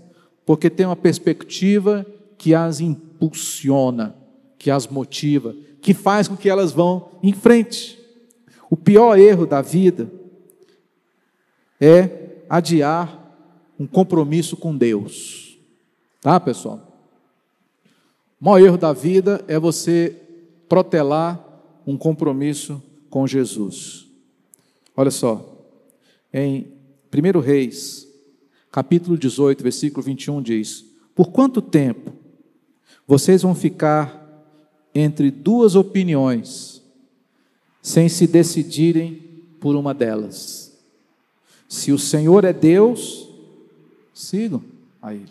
porque 0.44 0.72
tem 0.72 0.88
uma 0.88 0.96
perspectiva 0.96 2.04
que 2.42 2.56
as 2.56 2.80
impulsiona, 2.80 4.16
que 4.58 4.72
as 4.72 4.88
motiva, 4.88 5.56
que 5.80 5.94
faz 5.94 6.28
com 6.28 6.36
que 6.36 6.50
elas 6.50 6.72
vão 6.72 7.12
em 7.22 7.32
frente. 7.34 8.00
O 8.68 8.76
pior 8.76 9.20
erro 9.20 9.46
da 9.46 9.62
vida 9.62 10.12
é 11.80 12.40
adiar 12.50 13.38
um 13.80 13.86
compromisso 13.86 14.58
com 14.58 14.76
Deus. 14.76 15.56
Tá, 16.20 16.40
pessoal? 16.40 16.98
O 18.42 18.46
maior 18.46 18.66
erro 18.66 18.78
da 18.80 18.92
vida 18.92 19.46
é 19.48 19.60
você 19.60 20.20
protelar 20.68 21.40
um 21.86 21.96
compromisso 21.96 22.82
com 23.08 23.28
Jesus. 23.28 24.08
Olha 24.98 25.12
só, 25.12 25.64
em 26.34 26.74
1 27.14 27.40
Reis, 27.40 28.08
capítulo 28.72 29.16
18, 29.16 29.62
versículo 29.62 30.02
21 30.02 30.42
diz: 30.42 30.84
Por 31.14 31.30
quanto 31.32 31.62
tempo 31.62 32.20
vocês 33.12 33.41
vão 33.41 33.54
ficar 33.54 34.26
entre 34.95 35.30
duas 35.30 35.76
opiniões, 35.76 36.82
sem 37.82 38.08
se 38.08 38.26
decidirem 38.26 39.43
por 39.60 39.76
uma 39.76 39.93
delas? 39.93 40.80
Se 41.67 41.91
o 41.91 42.00
Senhor 42.00 42.45
é 42.45 42.54
Deus, 42.54 43.28
sigam 44.13 44.63
a 45.02 45.13
Ele. 45.13 45.28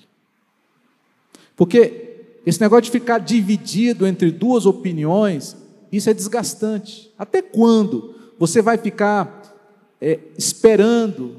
Porque 1.57 2.27
esse 2.45 2.61
negócio 2.61 2.83
de 2.83 2.91
ficar 2.91 3.17
dividido 3.17 4.07
entre 4.07 4.31
duas 4.31 4.67
opiniões, 4.67 5.57
isso 5.91 6.11
é 6.11 6.13
desgastante. 6.13 7.11
Até 7.19 7.41
quando 7.41 8.15
você 8.39 8.61
vai 8.61 8.77
ficar 8.77 9.57
é, 9.99 10.19
esperando 10.37 11.37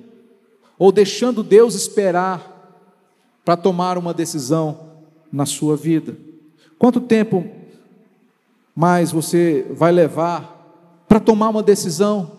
ou 0.76 0.92
deixando 0.92 1.44
Deus 1.44 1.76
esperar 1.76 2.82
para 3.46 3.56
tomar 3.56 3.96
uma 3.96 4.12
decisão 4.12 4.90
na 5.32 5.46
sua 5.46 5.78
vida? 5.78 6.31
Quanto 6.82 7.00
tempo 7.00 7.48
mais 8.76 9.12
você 9.12 9.68
vai 9.70 9.92
levar 9.92 11.06
para 11.08 11.20
tomar 11.20 11.50
uma 11.50 11.62
decisão? 11.62 12.32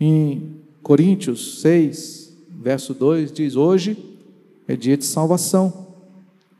Em 0.00 0.60
Coríntios 0.80 1.60
6, 1.60 2.32
verso 2.50 2.94
2 2.94 3.32
diz: 3.32 3.56
Hoje 3.56 3.98
é 4.68 4.76
dia 4.76 4.96
de 4.96 5.04
salvação. 5.04 5.88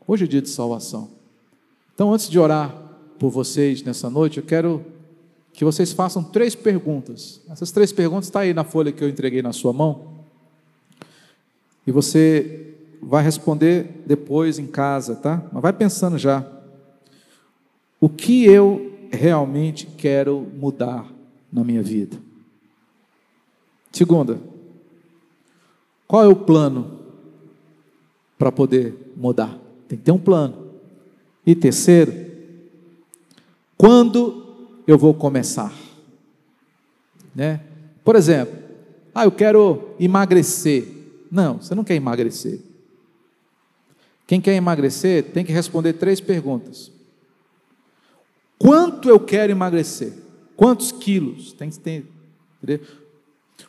Hoje 0.08 0.24
é 0.24 0.26
dia 0.26 0.42
de 0.42 0.48
salvação. 0.48 1.08
Então, 1.94 2.12
antes 2.12 2.28
de 2.28 2.36
orar 2.36 2.74
por 3.16 3.30
vocês 3.30 3.80
nessa 3.80 4.10
noite, 4.10 4.38
eu 4.38 4.44
quero 4.44 4.84
que 5.52 5.64
vocês 5.64 5.92
façam 5.92 6.20
três 6.20 6.56
perguntas. 6.56 7.40
Essas 7.48 7.70
três 7.70 7.92
perguntas 7.92 8.24
estão 8.24 8.40
tá 8.40 8.44
aí 8.44 8.52
na 8.52 8.64
folha 8.64 8.90
que 8.90 9.04
eu 9.04 9.08
entreguei 9.08 9.40
na 9.40 9.52
sua 9.52 9.72
mão. 9.72 10.14
E 11.86 11.92
você 11.92 12.73
vai 13.06 13.22
responder 13.22 14.02
depois 14.06 14.58
em 14.58 14.66
casa, 14.66 15.14
tá? 15.14 15.42
Mas 15.52 15.62
vai 15.62 15.72
pensando 15.72 16.18
já. 16.18 16.46
O 18.00 18.08
que 18.08 18.44
eu 18.44 18.92
realmente 19.10 19.86
quero 19.86 20.46
mudar 20.56 21.06
na 21.52 21.62
minha 21.62 21.82
vida? 21.82 22.16
Segunda, 23.92 24.38
qual 26.06 26.24
é 26.24 26.28
o 26.28 26.36
plano 26.36 26.98
para 28.36 28.50
poder 28.50 29.12
mudar? 29.16 29.58
Tem 29.88 29.96
que 29.96 30.04
ter 30.04 30.12
um 30.12 30.18
plano. 30.18 30.72
E 31.46 31.54
terceiro, 31.54 32.12
quando 33.76 34.44
eu 34.86 34.98
vou 34.98 35.14
começar? 35.14 35.72
Né? 37.34 37.60
Por 38.02 38.16
exemplo, 38.16 38.58
ah, 39.14 39.24
eu 39.24 39.30
quero 39.30 39.90
emagrecer. 39.98 40.86
Não, 41.30 41.58
você 41.58 41.74
não 41.74 41.84
quer 41.84 41.94
emagrecer. 41.94 42.60
Quem 44.26 44.40
quer 44.40 44.54
emagrecer 44.54 45.24
tem 45.32 45.44
que 45.44 45.52
responder 45.52 45.94
três 45.94 46.20
perguntas. 46.20 46.90
Quanto 48.58 49.08
eu 49.08 49.20
quero 49.20 49.52
emagrecer? 49.52 50.12
Quantos 50.56 50.90
quilos? 50.90 51.52
Tem 51.52 51.68
que 51.68 51.78
ter. 51.78 52.06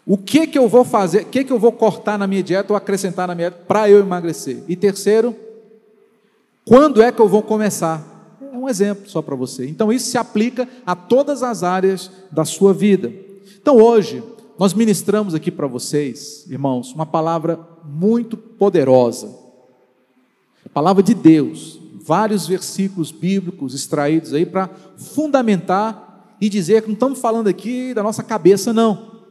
O 0.06 0.18
que 0.18 0.48
que 0.48 0.58
eu 0.58 0.70
vou 0.70 0.86
fazer? 0.86 1.24
O 1.24 1.26
que 1.26 1.44
que 1.44 1.52
eu 1.52 1.60
vou 1.60 1.72
cortar 1.72 2.18
na 2.18 2.28
minha 2.28 2.44
dieta 2.44 2.72
ou 2.72 2.78
acrescentar 2.78 3.28
na 3.28 3.36
minha 3.36 3.50
dieta 3.50 3.66
para 3.68 3.90
eu 3.90 4.00
emagrecer? 4.00 4.64
E 4.68 4.76
terceiro, 4.76 5.36
quando 6.64 7.02
é 7.02 7.12
que 7.12 7.22
eu 7.22 7.28
vou 7.28 7.42
começar? 7.42 8.38
É 8.54 8.58
um 8.58 8.70
exemplo 8.70 9.10
só 9.10 9.22
para 9.22 9.36
você. 9.36 9.68
Então, 9.68 9.92
isso 9.92 10.10
se 10.10 10.18
aplica 10.18 10.70
a 10.86 10.96
todas 10.96 11.44
as 11.44 11.64
áreas 11.64 12.10
da 12.32 12.46
sua 12.46 12.74
vida. 12.74 13.12
Então, 13.62 13.78
hoje, 13.78 14.24
nós 14.58 14.74
ministramos 14.74 15.36
aqui 15.36 15.52
para 15.52 15.68
vocês, 15.68 16.46
irmãos, 16.50 16.94
uma 16.94 17.06
palavra 17.06 17.60
muito 17.84 18.38
poderosa. 18.38 19.45
Palavra 20.76 21.02
de 21.02 21.14
Deus, 21.14 21.80
vários 22.02 22.46
versículos 22.46 23.10
bíblicos 23.10 23.74
extraídos 23.74 24.34
aí 24.34 24.46
para 24.46 24.70
fundamentar 24.98 26.36
e 26.42 26.50
dizer 26.50 26.82
que 26.82 26.90
não 26.90 26.96
estamos 26.96 27.18
falando 27.18 27.48
aqui 27.48 27.94
da 27.94 28.04
nossa 28.04 28.22
cabeça, 28.22 28.74
não. 28.74 29.24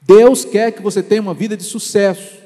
Deus 0.00 0.44
quer 0.44 0.70
que 0.70 0.80
você 0.80 1.02
tenha 1.02 1.20
uma 1.20 1.34
vida 1.34 1.56
de 1.56 1.64
sucesso. 1.64 2.38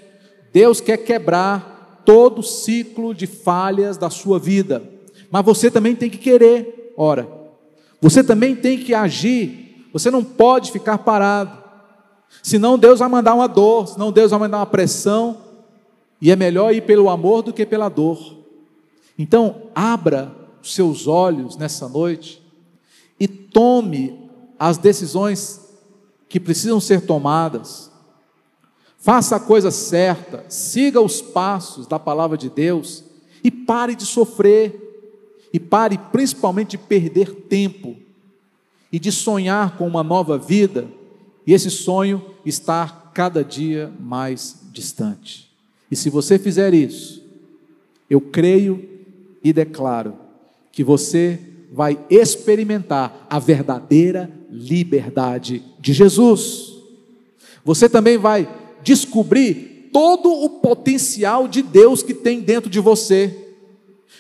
Deus 0.51 0.81
quer 0.81 0.97
quebrar 0.97 2.01
todo 2.07 2.39
o 2.39 2.43
ciclo 2.43 3.15
de 3.15 3.27
falhas 3.27 3.99
da 3.99 4.09
sua 4.09 4.39
vida. 4.39 4.83
Mas 5.31 5.45
você 5.45 5.71
também 5.71 5.95
tem 5.95 6.09
que 6.09 6.17
querer, 6.17 6.95
ora. 6.97 7.29
Você 8.01 8.25
também 8.25 8.57
tem 8.57 8.79
que 8.79 8.95
agir. 8.95 9.91
Você 9.93 10.11
não 10.11 10.25
pode 10.25 10.73
ficar 10.73 10.97
parado. 10.97 11.63
Senão 12.43 12.79
Deus 12.79 13.01
vai 13.01 13.11
mandar 13.11 13.35
uma 13.35 13.47
dor, 13.47 13.89
senão 13.89 14.11
Deus 14.11 14.31
vai 14.31 14.41
mandar 14.41 14.57
uma 14.57 14.67
pressão. 14.67 15.42
E 16.23 16.31
é 16.31 16.37
melhor 16.37 16.75
ir 16.75 16.83
pelo 16.83 17.11
amor 17.11 17.43
do 17.43 17.53
que 17.53 17.67
pela 17.67 17.91
dor. 17.91 18.39
Então, 19.19 19.65
abra 19.75 20.35
os 20.63 20.73
seus 20.73 21.07
olhos 21.07 21.59
nessa 21.59 21.87
noite 21.87 22.43
e 23.21 23.29
tome 23.29 24.31
as 24.59 24.79
decisões 24.79 25.61
que 26.31 26.41
precisam 26.41 26.81
ser 26.81 27.05
tomadas 27.05 27.93
Faça 29.03 29.35
a 29.35 29.41
coisa 29.41 29.73
certa, 29.73 30.45
siga 30.49 31.01
os 31.01 31.21
passos 31.21 31.89
da 31.89 31.99
palavra 31.99 32.39
de 32.39 32.49
Deus 32.49 33.03
e 33.43 33.51
pare 33.51 33.97
de 33.97 34.07
sofrer, 34.07 34.79
e 35.53 35.59
pare 35.59 35.99
principalmente 35.99 36.71
de 36.71 36.79
perder 36.79 37.35
tempo 37.49 37.97
e 38.93 39.01
de 39.01 39.11
sonhar 39.11 39.77
com 39.77 39.89
uma 39.89 40.05
nova 40.05 40.39
vida, 40.39 40.89
e 41.45 41.53
esse 41.53 41.69
sonho 41.69 42.25
está 42.47 43.11
cada 43.13 43.43
dia 43.43 43.93
mais 43.99 44.61
distante. 44.71 45.52
E 45.93 45.97
se 45.97 46.09
você 46.09 46.39
fizer 46.39 46.73
isso, 46.73 47.23
eu 48.09 48.19
creio 48.19 48.83
e 49.45 49.53
declaro 49.53 50.15
que 50.73 50.83
você 50.83 51.39
vai 51.71 51.99
experimentar 52.09 53.27
a 53.29 53.39
verdadeira 53.39 54.31
liberdade 54.51 55.63
de 55.79 55.93
Jesus. 55.93 56.73
Você 57.63 57.91
também 57.91 58.17
vai 58.17 58.49
descobrir 58.83 59.91
todo 59.93 60.33
o 60.33 60.49
potencial 60.49 61.47
de 61.47 61.61
Deus 61.61 62.03
que 62.03 62.15
tem 62.15 62.41
dentro 62.41 62.71
de 62.71 62.81
você, 62.81 63.53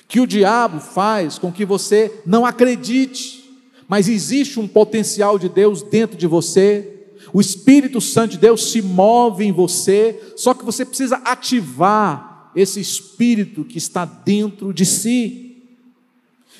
que 0.07 0.20
o 0.20 0.26
diabo 0.26 0.78
faz 0.78 1.38
com 1.38 1.51
que 1.51 1.64
você 1.64 2.20
não 2.26 2.44
acredite, 2.44 3.51
mas 3.88 4.11
existe 4.11 4.61
um 4.61 4.68
potencial 4.68 5.38
de 5.38 5.49
Deus 5.49 5.80
dentro 5.82 6.18
de 6.18 6.26
você. 6.26 7.01
O 7.33 7.41
Espírito 7.41 8.01
Santo 8.01 8.33
de 8.33 8.39
Deus 8.39 8.70
se 8.70 8.83
move 8.83 9.45
em 9.45 9.53
você, 9.53 10.20
só 10.37 10.53
que 10.53 10.64
você 10.64 10.85
precisa 10.85 11.16
ativar 11.24 12.51
esse 12.55 12.78
espírito 12.80 13.64
que 13.64 13.78
está 13.78 14.05
dentro 14.05 14.72
de 14.72 14.85
si. 14.85 15.62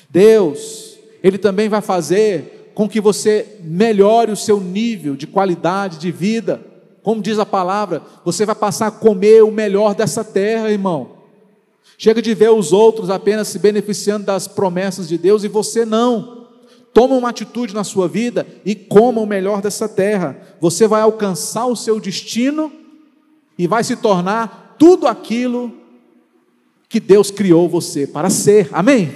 Deus, 0.09 0.97
Ele 1.21 1.37
também 1.37 1.69
vai 1.69 1.81
fazer 1.81 2.71
com 2.73 2.89
que 2.89 2.99
você 2.99 3.59
melhore 3.61 4.31
o 4.31 4.37
seu 4.37 4.59
nível 4.59 5.15
de 5.15 5.27
qualidade 5.27 5.99
de 5.99 6.11
vida. 6.11 6.61
Como 7.03 7.21
diz 7.21 7.37
a 7.37 7.45
palavra, 7.45 8.01
você 8.25 8.45
vai 8.45 8.55
passar 8.55 8.87
a 8.87 8.91
comer 8.91 9.43
o 9.43 9.51
melhor 9.51 9.93
dessa 9.93 10.23
terra, 10.23 10.71
irmão. 10.71 11.11
Chega 11.97 12.21
de 12.21 12.33
ver 12.33 12.49
os 12.49 12.73
outros 12.73 13.09
apenas 13.09 13.47
se 13.47 13.59
beneficiando 13.59 14.25
das 14.25 14.47
promessas 14.47 15.07
de 15.07 15.17
Deus 15.17 15.43
e 15.43 15.47
você 15.47 15.85
não. 15.85 16.42
Toma 16.93 17.15
uma 17.15 17.29
atitude 17.29 17.73
na 17.73 17.83
sua 17.83 18.07
vida 18.07 18.45
e 18.63 18.75
coma 18.75 19.19
o 19.19 19.25
melhor 19.25 19.61
dessa 19.61 19.89
terra. 19.89 20.37
Você 20.59 20.87
vai 20.87 21.01
alcançar 21.01 21.65
o 21.65 21.75
seu 21.75 21.99
destino 21.99 22.71
e 23.57 23.65
vai 23.67 23.83
se 23.83 23.95
tornar 23.95 24.75
tudo 24.77 25.07
aquilo 25.07 25.71
que 26.87 26.99
Deus 26.99 27.31
criou 27.31 27.67
você 27.67 28.05
para 28.05 28.29
ser. 28.29 28.69
Amém? 28.71 29.11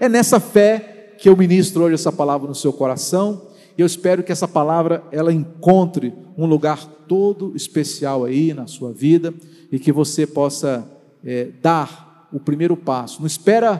É 0.00 0.08
nessa 0.08 0.40
fé 0.40 1.14
que 1.18 1.28
eu 1.28 1.36
ministro 1.36 1.82
hoje 1.82 1.94
essa 1.94 2.12
palavra 2.12 2.48
no 2.48 2.54
seu 2.54 2.72
coração. 2.72 3.48
E 3.76 3.80
eu 3.80 3.86
espero 3.86 4.22
que 4.22 4.32
essa 4.32 4.48
palavra 4.48 5.02
ela 5.12 5.32
encontre 5.32 6.14
um 6.36 6.46
lugar 6.46 6.84
todo 7.06 7.52
especial 7.54 8.24
aí 8.24 8.54
na 8.54 8.66
sua 8.66 8.92
vida 8.92 9.34
e 9.70 9.78
que 9.78 9.92
você 9.92 10.26
possa 10.26 10.88
é, 11.24 11.48
dar 11.60 12.28
o 12.32 12.40
primeiro 12.40 12.76
passo. 12.76 13.20
Não 13.20 13.26
espera 13.26 13.76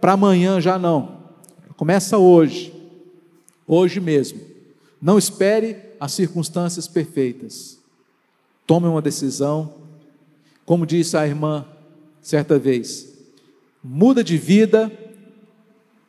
para 0.00 0.12
amanhã 0.12 0.60
já 0.60 0.78
não. 0.78 1.24
Começa 1.76 2.18
hoje, 2.18 2.73
hoje 3.66 4.00
mesmo. 4.00 4.40
Não 5.00 5.18
espere 5.18 5.76
as 6.00 6.12
circunstâncias 6.12 6.88
perfeitas. 6.88 7.78
Tome 8.66 8.86
uma 8.86 9.02
decisão. 9.02 9.74
Como 10.64 10.86
disse 10.86 11.16
a 11.16 11.26
irmã 11.26 11.66
certa 12.22 12.58
vez, 12.58 13.12
muda 13.82 14.24
de 14.24 14.38
vida, 14.38 14.90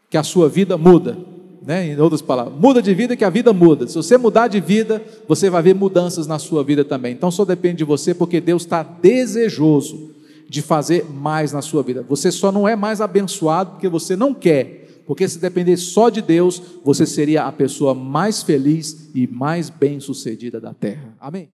que 0.09 0.17
a 0.17 0.23
sua 0.23 0.47
vida 0.47 0.77
muda. 0.77 1.17
Né? 1.61 1.87
Em 1.87 1.99
outras 1.99 2.21
palavras, 2.21 2.57
muda 2.57 2.81
de 2.81 2.93
vida 2.93 3.17
que 3.17 3.25
a 3.25 3.29
vida 3.29 3.51
muda. 3.51 3.87
Se 3.87 3.95
você 3.95 4.17
mudar 4.17 4.47
de 4.47 4.61
vida, 4.61 5.03
você 5.27 5.49
vai 5.49 5.61
ver 5.61 5.75
mudanças 5.75 6.27
na 6.27 6.39
sua 6.39 6.63
vida 6.63 6.85
também. 6.85 7.11
Então 7.11 7.29
só 7.29 7.43
depende 7.43 7.79
de 7.79 7.83
você, 7.83 8.13
porque 8.13 8.39
Deus 8.39 8.61
está 8.61 8.83
desejoso 8.83 10.11
de 10.47 10.61
fazer 10.61 11.05
mais 11.11 11.51
na 11.51 11.61
sua 11.61 11.81
vida. 11.83 12.05
Você 12.07 12.31
só 12.31 12.51
não 12.51 12.67
é 12.67 12.75
mais 12.75 13.01
abençoado 13.01 13.71
porque 13.71 13.89
você 13.89 14.15
não 14.15 14.33
quer. 14.33 14.84
Porque 15.05 15.27
se 15.27 15.39
depender 15.39 15.77
só 15.77 16.09
de 16.09 16.21
Deus, 16.21 16.61
você 16.83 17.05
seria 17.05 17.43
a 17.43 17.51
pessoa 17.51 17.93
mais 17.93 18.41
feliz 18.43 19.11
e 19.13 19.27
mais 19.27 19.69
bem-sucedida 19.69 20.59
da 20.59 20.73
terra. 20.73 21.15
Amém. 21.19 21.54